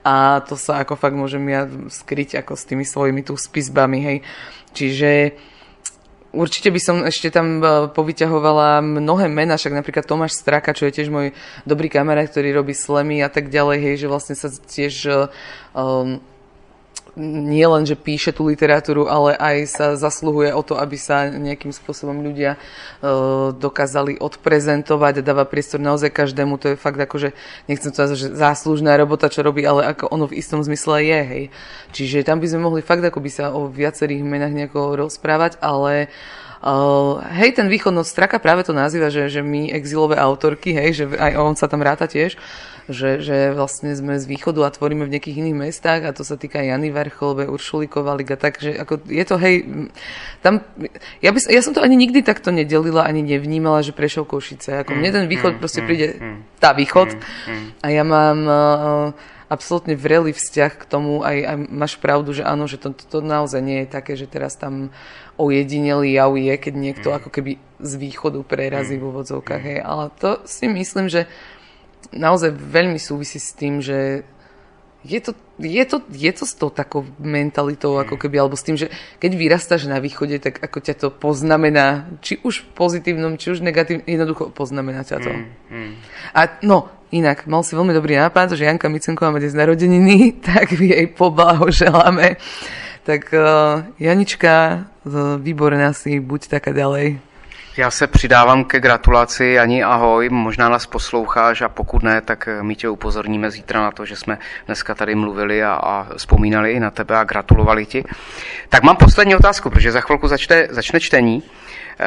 A 0.07 0.39
to 0.47 0.55
sa 0.55 0.79
ako 0.79 0.95
fakt 0.95 1.15
môžem 1.15 1.43
ja 1.51 1.67
skryť 1.67 2.39
ako 2.39 2.55
s 2.55 2.63
tými 2.63 2.87
svojimi 2.87 3.22
tu 3.23 3.39
spisbami, 3.39 3.99
hej. 4.03 4.17
Čiže 4.75 5.09
Určite 6.33 6.73
by 6.73 6.81
som 6.81 6.97
ešte 7.05 7.29
tam 7.29 7.61
e, 7.61 7.93
povyťahovala 7.93 8.81
mnohé 8.81 9.29
mená, 9.29 9.53
však 9.53 9.77
napríklad 9.77 10.09
Tomáš 10.09 10.41
Straka, 10.41 10.73
čo 10.73 10.89
je 10.89 10.97
tiež 10.97 11.13
môj 11.13 11.29
dobrý 11.61 11.93
kamarát, 11.93 12.25
ktorý 12.25 12.57
robí 12.57 12.73
slemy 12.73 13.21
a 13.21 13.29
tak 13.29 13.53
ďalej, 13.53 13.77
hej, 13.77 13.95
že 14.01 14.07
vlastne 14.09 14.33
sa 14.33 14.49
tiež 14.49 15.29
um, 15.77 16.17
nie 17.19 17.61
len, 17.61 17.85
že 17.85 17.93
píše 17.93 18.33
tú 18.33 18.49
literatúru, 18.49 19.05
ale 19.05 19.37
aj 19.37 19.57
sa 19.69 19.87
zasluhuje 19.93 20.49
o 20.49 20.65
to, 20.65 20.73
aby 20.73 20.97
sa 20.97 21.29
nejakým 21.29 21.69
spôsobom 21.69 22.25
ľudia 22.25 22.57
uh, 22.57 23.53
dokázali 23.53 24.17
odprezentovať, 24.17 25.21
dáva 25.21 25.45
priestor 25.45 25.77
naozaj 25.77 26.09
každému, 26.09 26.57
to 26.57 26.73
je 26.73 26.81
fakt 26.81 26.97
ako, 26.97 27.29
že 27.29 27.29
nechcem 27.69 27.93
to 27.93 28.17
že 28.17 28.33
záslužná 28.33 28.97
robota, 28.97 29.29
čo 29.29 29.45
robí, 29.45 29.61
ale 29.61 29.93
ako 29.93 30.09
ono 30.09 30.25
v 30.25 30.41
istom 30.41 30.65
zmysle 30.65 31.05
je, 31.05 31.19
hej. 31.21 31.43
Čiže 31.93 32.25
tam 32.25 32.41
by 32.41 32.49
sme 32.49 32.65
mohli 32.65 32.81
fakt 32.81 33.05
ako 33.05 33.21
by 33.21 33.29
sa 33.29 33.53
o 33.53 33.69
viacerých 33.69 34.25
menách 34.25 34.53
nejako 34.57 34.97
rozprávať, 35.05 35.61
ale 35.61 36.09
Uh, 36.63 37.19
hej, 37.43 37.59
ten 37.59 37.67
východnosť 37.67 38.07
straka 38.07 38.39
práve 38.39 38.63
to 38.63 38.71
nazýva, 38.71 39.11
že, 39.11 39.27
že 39.27 39.43
my 39.43 39.75
exilové 39.75 40.15
autorky, 40.15 40.71
hej, 40.71 40.89
že 40.95 41.05
aj 41.11 41.35
on 41.35 41.59
sa 41.59 41.67
tam 41.67 41.83
ráta 41.83 42.07
tiež, 42.07 42.39
že, 42.91 43.23
že 43.23 43.55
vlastne 43.55 43.95
sme 43.95 44.19
z 44.19 44.25
východu 44.27 44.67
a 44.67 44.73
tvoríme 44.73 45.07
v 45.07 45.13
nejakých 45.15 45.39
iných 45.39 45.57
mestách 45.69 46.01
a 46.03 46.15
to 46.15 46.27
sa 46.27 46.35
týka 46.35 46.59
Jany 46.59 46.91
Vercholbe, 46.91 47.47
Uršuly 47.47 47.87
Kovalik 47.87 48.35
a 48.35 48.37
tak, 48.37 48.59
že 48.59 48.75
ako 48.75 49.07
je 49.07 49.23
to, 49.23 49.35
hej, 49.39 49.55
tam, 50.43 50.59
ja, 51.23 51.31
by, 51.31 51.39
ja 51.47 51.61
som 51.63 51.71
to 51.71 51.79
ani 51.79 51.95
nikdy 51.95 52.19
takto 52.19 52.51
nedelila, 52.51 53.07
ani 53.07 53.23
nevnímala, 53.23 53.79
že 53.85 53.95
prešiel 53.95 54.27
Košice. 54.27 54.83
Ako 54.83 54.99
mne 54.99 55.15
ten 55.15 55.25
východ 55.31 55.55
mm, 55.55 55.59
proste 55.63 55.81
mm, 55.83 55.87
príde, 55.87 56.07
mm, 56.19 56.37
tá 56.59 56.75
východ 56.75 57.15
a 57.79 57.87
ja 57.87 58.03
mám 58.03 58.39
uh, 58.43 58.55
absolútne 59.53 59.93
vrelý 59.93 60.33
vzťah 60.33 60.71
k 60.81 60.83
tomu, 60.89 61.21
aj, 61.21 61.37
aj 61.45 61.57
máš 61.69 61.93
pravdu, 62.01 62.33
že 62.33 62.41
áno, 62.41 62.65
že 62.65 62.81
to, 62.81 62.91
to, 62.91 63.05
to 63.05 63.19
naozaj 63.21 63.61
nie 63.61 63.85
je 63.85 63.87
také, 63.93 64.17
že 64.17 64.25
teraz 64.25 64.57
tam 64.57 64.89
ojedinelý 65.37 66.17
jav 66.17 66.33
je, 66.33 66.55
keď 66.57 66.73
niekto 66.73 67.07
ako 67.13 67.29
keby 67.29 67.61
z 67.83 67.93
východu 67.97 68.41
prerazí 68.45 68.97
v 68.97 69.07
úvodzovkách, 69.09 69.61
hej, 69.61 69.79
ale 69.81 70.09
to 70.17 70.41
si 70.45 70.65
myslím, 70.69 71.09
že 71.09 71.29
naozaj 72.11 72.51
veľmi 72.51 72.99
súvisí 72.99 73.39
s 73.39 73.55
tým, 73.55 73.79
že 73.79 74.27
je 75.03 75.19
to, 75.19 75.35
je, 75.59 75.83
to, 75.83 75.99
je 76.15 76.31
to 76.31 76.43
s 76.47 76.55
tou 76.55 76.71
takou 76.71 77.03
mentalitou, 77.19 77.99
ako 77.99 78.15
keby, 78.15 78.39
alebo 78.39 78.55
s 78.55 78.63
tým, 78.63 78.79
že 78.79 78.87
keď 79.19 79.31
vyrastáš 79.35 79.83
na 79.91 79.99
východe, 79.99 80.39
tak 80.39 80.63
ako 80.63 80.79
ťa 80.79 80.95
to 80.95 81.07
poznamená, 81.11 82.07
či 82.23 82.39
už 82.39 82.63
v 82.63 82.67
pozitívnom, 82.71 83.35
či 83.35 83.51
už 83.51 83.59
negatívnom, 83.59 84.07
jednoducho 84.07 84.55
poznamená 84.55 85.03
ťa 85.03 85.17
to. 85.19 85.31
Mm, 85.35 85.47
mm. 85.67 85.91
A 86.31 86.41
no, 86.63 86.87
inak, 87.11 87.43
mal 87.51 87.67
si 87.67 87.75
veľmi 87.75 87.91
dobrý 87.91 88.15
nápad, 88.15 88.55
že 88.55 88.63
Janka 88.63 88.87
Micenková 88.87 89.35
má 89.35 89.43
dnes 89.43 89.51
narodeniny, 89.51 90.33
tak 90.47 90.71
jej 90.71 91.05
poblahoželáme. 91.11 92.39
Tak 93.03 93.35
uh, 93.35 93.83
Janička, 93.99 94.87
výborná 95.43 95.91
si, 95.91 96.23
buď 96.23 96.47
taká 96.47 96.71
ďalej. 96.71 97.19
Já 97.77 97.91
se 97.91 98.07
přidávám 98.07 98.63
ke 98.63 98.79
gratulaci, 98.79 99.59
Ani 99.59 99.83
ahoj, 99.83 100.29
možná 100.29 100.69
nás 100.69 100.85
posloucháš 100.85 101.61
a 101.61 101.69
pokud 101.69 102.03
ne, 102.03 102.21
tak 102.21 102.49
my 102.61 102.75
tě 102.75 102.89
upozorníme 102.89 103.51
zítra 103.51 103.81
na 103.81 103.91
to, 103.91 104.05
že 104.05 104.15
jsme 104.15 104.37
dneska 104.65 104.95
tady 104.95 105.15
mluvili 105.15 105.63
a, 105.63 105.73
a 105.73 106.07
vzpomínali 106.17 106.79
na 106.79 106.91
tebe 106.91 107.17
a 107.17 107.23
gratulovali 107.23 107.85
ti. 107.85 108.03
Tak 108.69 108.83
mám 108.83 108.95
poslední 108.95 109.35
otázku, 109.35 109.69
protože 109.69 109.91
za 109.91 110.01
chvilku 110.01 110.27
začne, 110.27 110.67
začne 110.69 110.99
čtení. 110.99 111.43
E, 111.99 112.05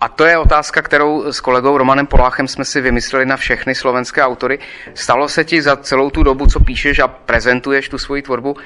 a 0.00 0.08
to 0.08 0.24
je 0.24 0.38
otázka, 0.38 0.82
kterou 0.82 1.32
s 1.32 1.40
kolegou 1.40 1.78
Romanem 1.78 2.06
Poláchem 2.06 2.48
jsme 2.48 2.64
si 2.64 2.80
vymysleli 2.80 3.26
na 3.26 3.36
všechny 3.36 3.74
slovenské 3.74 4.22
autory. 4.22 4.58
Stalo 4.94 5.28
se 5.28 5.44
ti 5.44 5.62
za 5.62 5.76
celou 5.76 6.10
tu 6.10 6.22
dobu, 6.22 6.46
co 6.46 6.60
píšeš 6.60 6.98
a 6.98 7.08
prezentuješ 7.08 7.88
tu 7.88 7.98
svoji 7.98 8.22
tvorbu 8.22 8.56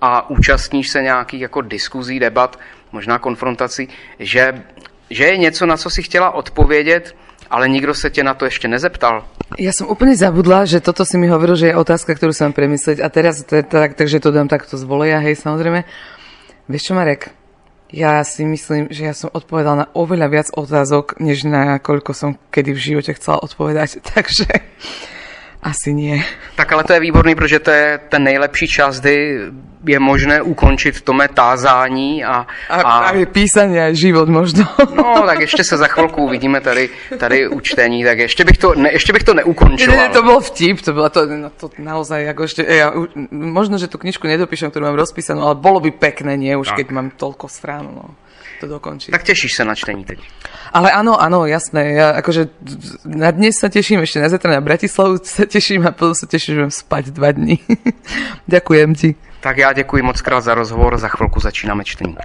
a 0.00 0.30
účastníš 0.30 0.88
se 0.88 1.02
nějakých 1.02 1.40
jako 1.40 1.60
diskuzí, 1.60 2.20
debat, 2.20 2.58
možná 2.92 3.18
konfrontací, 3.18 3.88
že 4.18 4.64
že 5.10 5.24
je 5.24 5.36
něco, 5.36 5.66
na 5.66 5.76
co 5.76 5.90
si 5.90 6.02
chtěla 6.02 6.30
odpovědět, 6.30 7.16
ale 7.50 7.68
nikdo 7.68 7.94
se 7.94 8.10
tě 8.10 8.24
na 8.24 8.34
to 8.34 8.44
ještě 8.44 8.68
nezeptal. 8.68 9.24
Ja 9.56 9.72
som 9.72 9.88
úplne 9.88 10.12
zabudla, 10.12 10.68
že 10.68 10.84
toto 10.84 11.08
si 11.08 11.16
mi 11.16 11.24
hovoril, 11.24 11.56
že 11.56 11.72
je 11.72 11.80
otázka, 11.80 12.12
ktorú 12.12 12.36
mám 12.36 12.52
premyslieť 12.52 13.00
a 13.00 13.08
teraz 13.08 13.40
tak, 13.48 13.96
takže 13.96 14.20
to 14.20 14.28
dám 14.28 14.44
takto 14.44 14.76
z 14.76 14.84
voleja, 14.84 15.24
hej, 15.24 15.40
samozrejme. 15.40 15.88
Vieš 16.68 16.82
čo, 16.84 16.92
Marek? 16.92 17.32
Ja 17.88 18.20
si 18.28 18.44
myslím, 18.44 18.92
že 18.92 19.08
ja 19.08 19.16
som 19.16 19.32
odpovedal 19.32 19.80
na 19.80 19.86
oveľa 19.96 20.28
viac 20.28 20.48
otázok, 20.52 21.16
než 21.24 21.48
na 21.48 21.80
koľko 21.80 22.12
som 22.12 22.36
kedy 22.52 22.76
v 22.76 22.84
živote 22.92 23.16
chcela 23.16 23.40
odpovedať, 23.40 24.04
takže 24.12 24.44
asi 25.62 25.94
nie. 25.94 26.22
Tak 26.54 26.72
ale 26.72 26.84
to 26.84 26.92
je 26.92 27.00
výborný, 27.00 27.34
protože 27.34 27.58
to 27.58 27.70
je 27.70 28.00
ten 28.08 28.22
nejlepší 28.22 28.66
čas, 28.68 29.00
kdy 29.00 29.38
je 29.86 29.98
možné 29.98 30.42
ukončit 30.42 31.00
tome 31.00 31.28
tázání 31.28 32.24
a... 32.24 32.46
A, 32.68 32.74
a 32.82 33.00
právě 33.00 33.26
písanie 33.26 33.86
a 33.86 33.92
život 33.92 34.28
možno. 34.28 34.66
No, 34.94 35.22
tak 35.26 35.40
ještě 35.40 35.64
se 35.64 35.76
za 35.76 35.86
chvilku 35.86 36.24
uvidíme 36.24 36.60
tady, 36.60 36.90
tady 37.18 37.48
učtení, 37.48 38.04
tak 38.04 38.18
ještě 38.18 38.44
bych 38.44 38.58
to, 38.58 38.74
ne, 38.74 38.92
ještě 38.92 39.12
bych 39.12 39.22
to 39.22 39.34
neukončoval. 39.34 39.96
Ne, 39.96 40.08
to 40.08 40.22
bol 40.22 40.40
vtip, 40.40 40.80
to 40.80 40.92
bylo 40.92 41.10
to, 41.10 41.26
no, 41.26 41.50
to 41.50 41.70
naozaj, 41.78 42.28
ako 42.28 42.42
ešte, 42.42 42.62
ja, 42.66 42.90
možno, 43.30 43.78
že 43.78 43.86
tú 43.86 43.98
knižku 43.98 44.26
nedopíšem, 44.26 44.70
ktorú 44.70 44.90
mám 44.90 44.98
rozpísanú, 44.98 45.42
ale 45.42 45.54
bolo 45.58 45.80
by 45.80 45.90
pekné, 45.94 46.34
nie, 46.34 46.54
už 46.58 46.74
tak. 46.74 46.82
keď 46.82 46.86
mám 46.90 47.08
toľko 47.14 47.46
strán, 47.46 47.86
no 47.94 48.14
to 48.60 48.66
dokončiť. 48.66 49.10
Tak 49.14 49.22
tešíš 49.22 49.56
sa 49.56 49.64
na 49.64 49.78
čtení 49.78 50.04
teď. 50.04 50.18
Ale 50.74 50.92
áno, 50.92 51.16
áno, 51.16 51.46
jasné. 51.46 51.96
Ja 51.96 52.18
akože 52.18 52.50
na 53.06 53.30
dnes 53.30 53.56
sa 53.56 53.72
teším, 53.72 54.02
ešte 54.04 54.20
na 54.20 54.28
zajtra 54.28 54.58
na 54.58 54.62
Bratislavu 54.62 55.22
sa 55.22 55.46
teším 55.48 55.86
a 55.86 55.94
potom 55.94 56.14
sa 56.14 56.26
teším, 56.26 56.54
že 56.54 56.58
budem 56.60 56.74
spať 56.74 57.04
dva 57.14 57.30
dní. 57.32 57.56
Ďakujem 58.54 58.94
ti. 58.94 59.14
Tak 59.40 59.58
já 59.58 59.72
děkuji 59.72 60.02
moc 60.02 60.20
krát 60.20 60.40
za 60.40 60.54
rozhovor, 60.54 60.98
za 60.98 61.08
chvilku 61.08 61.40
začínáme 61.40 61.84
čtení. 61.84 62.16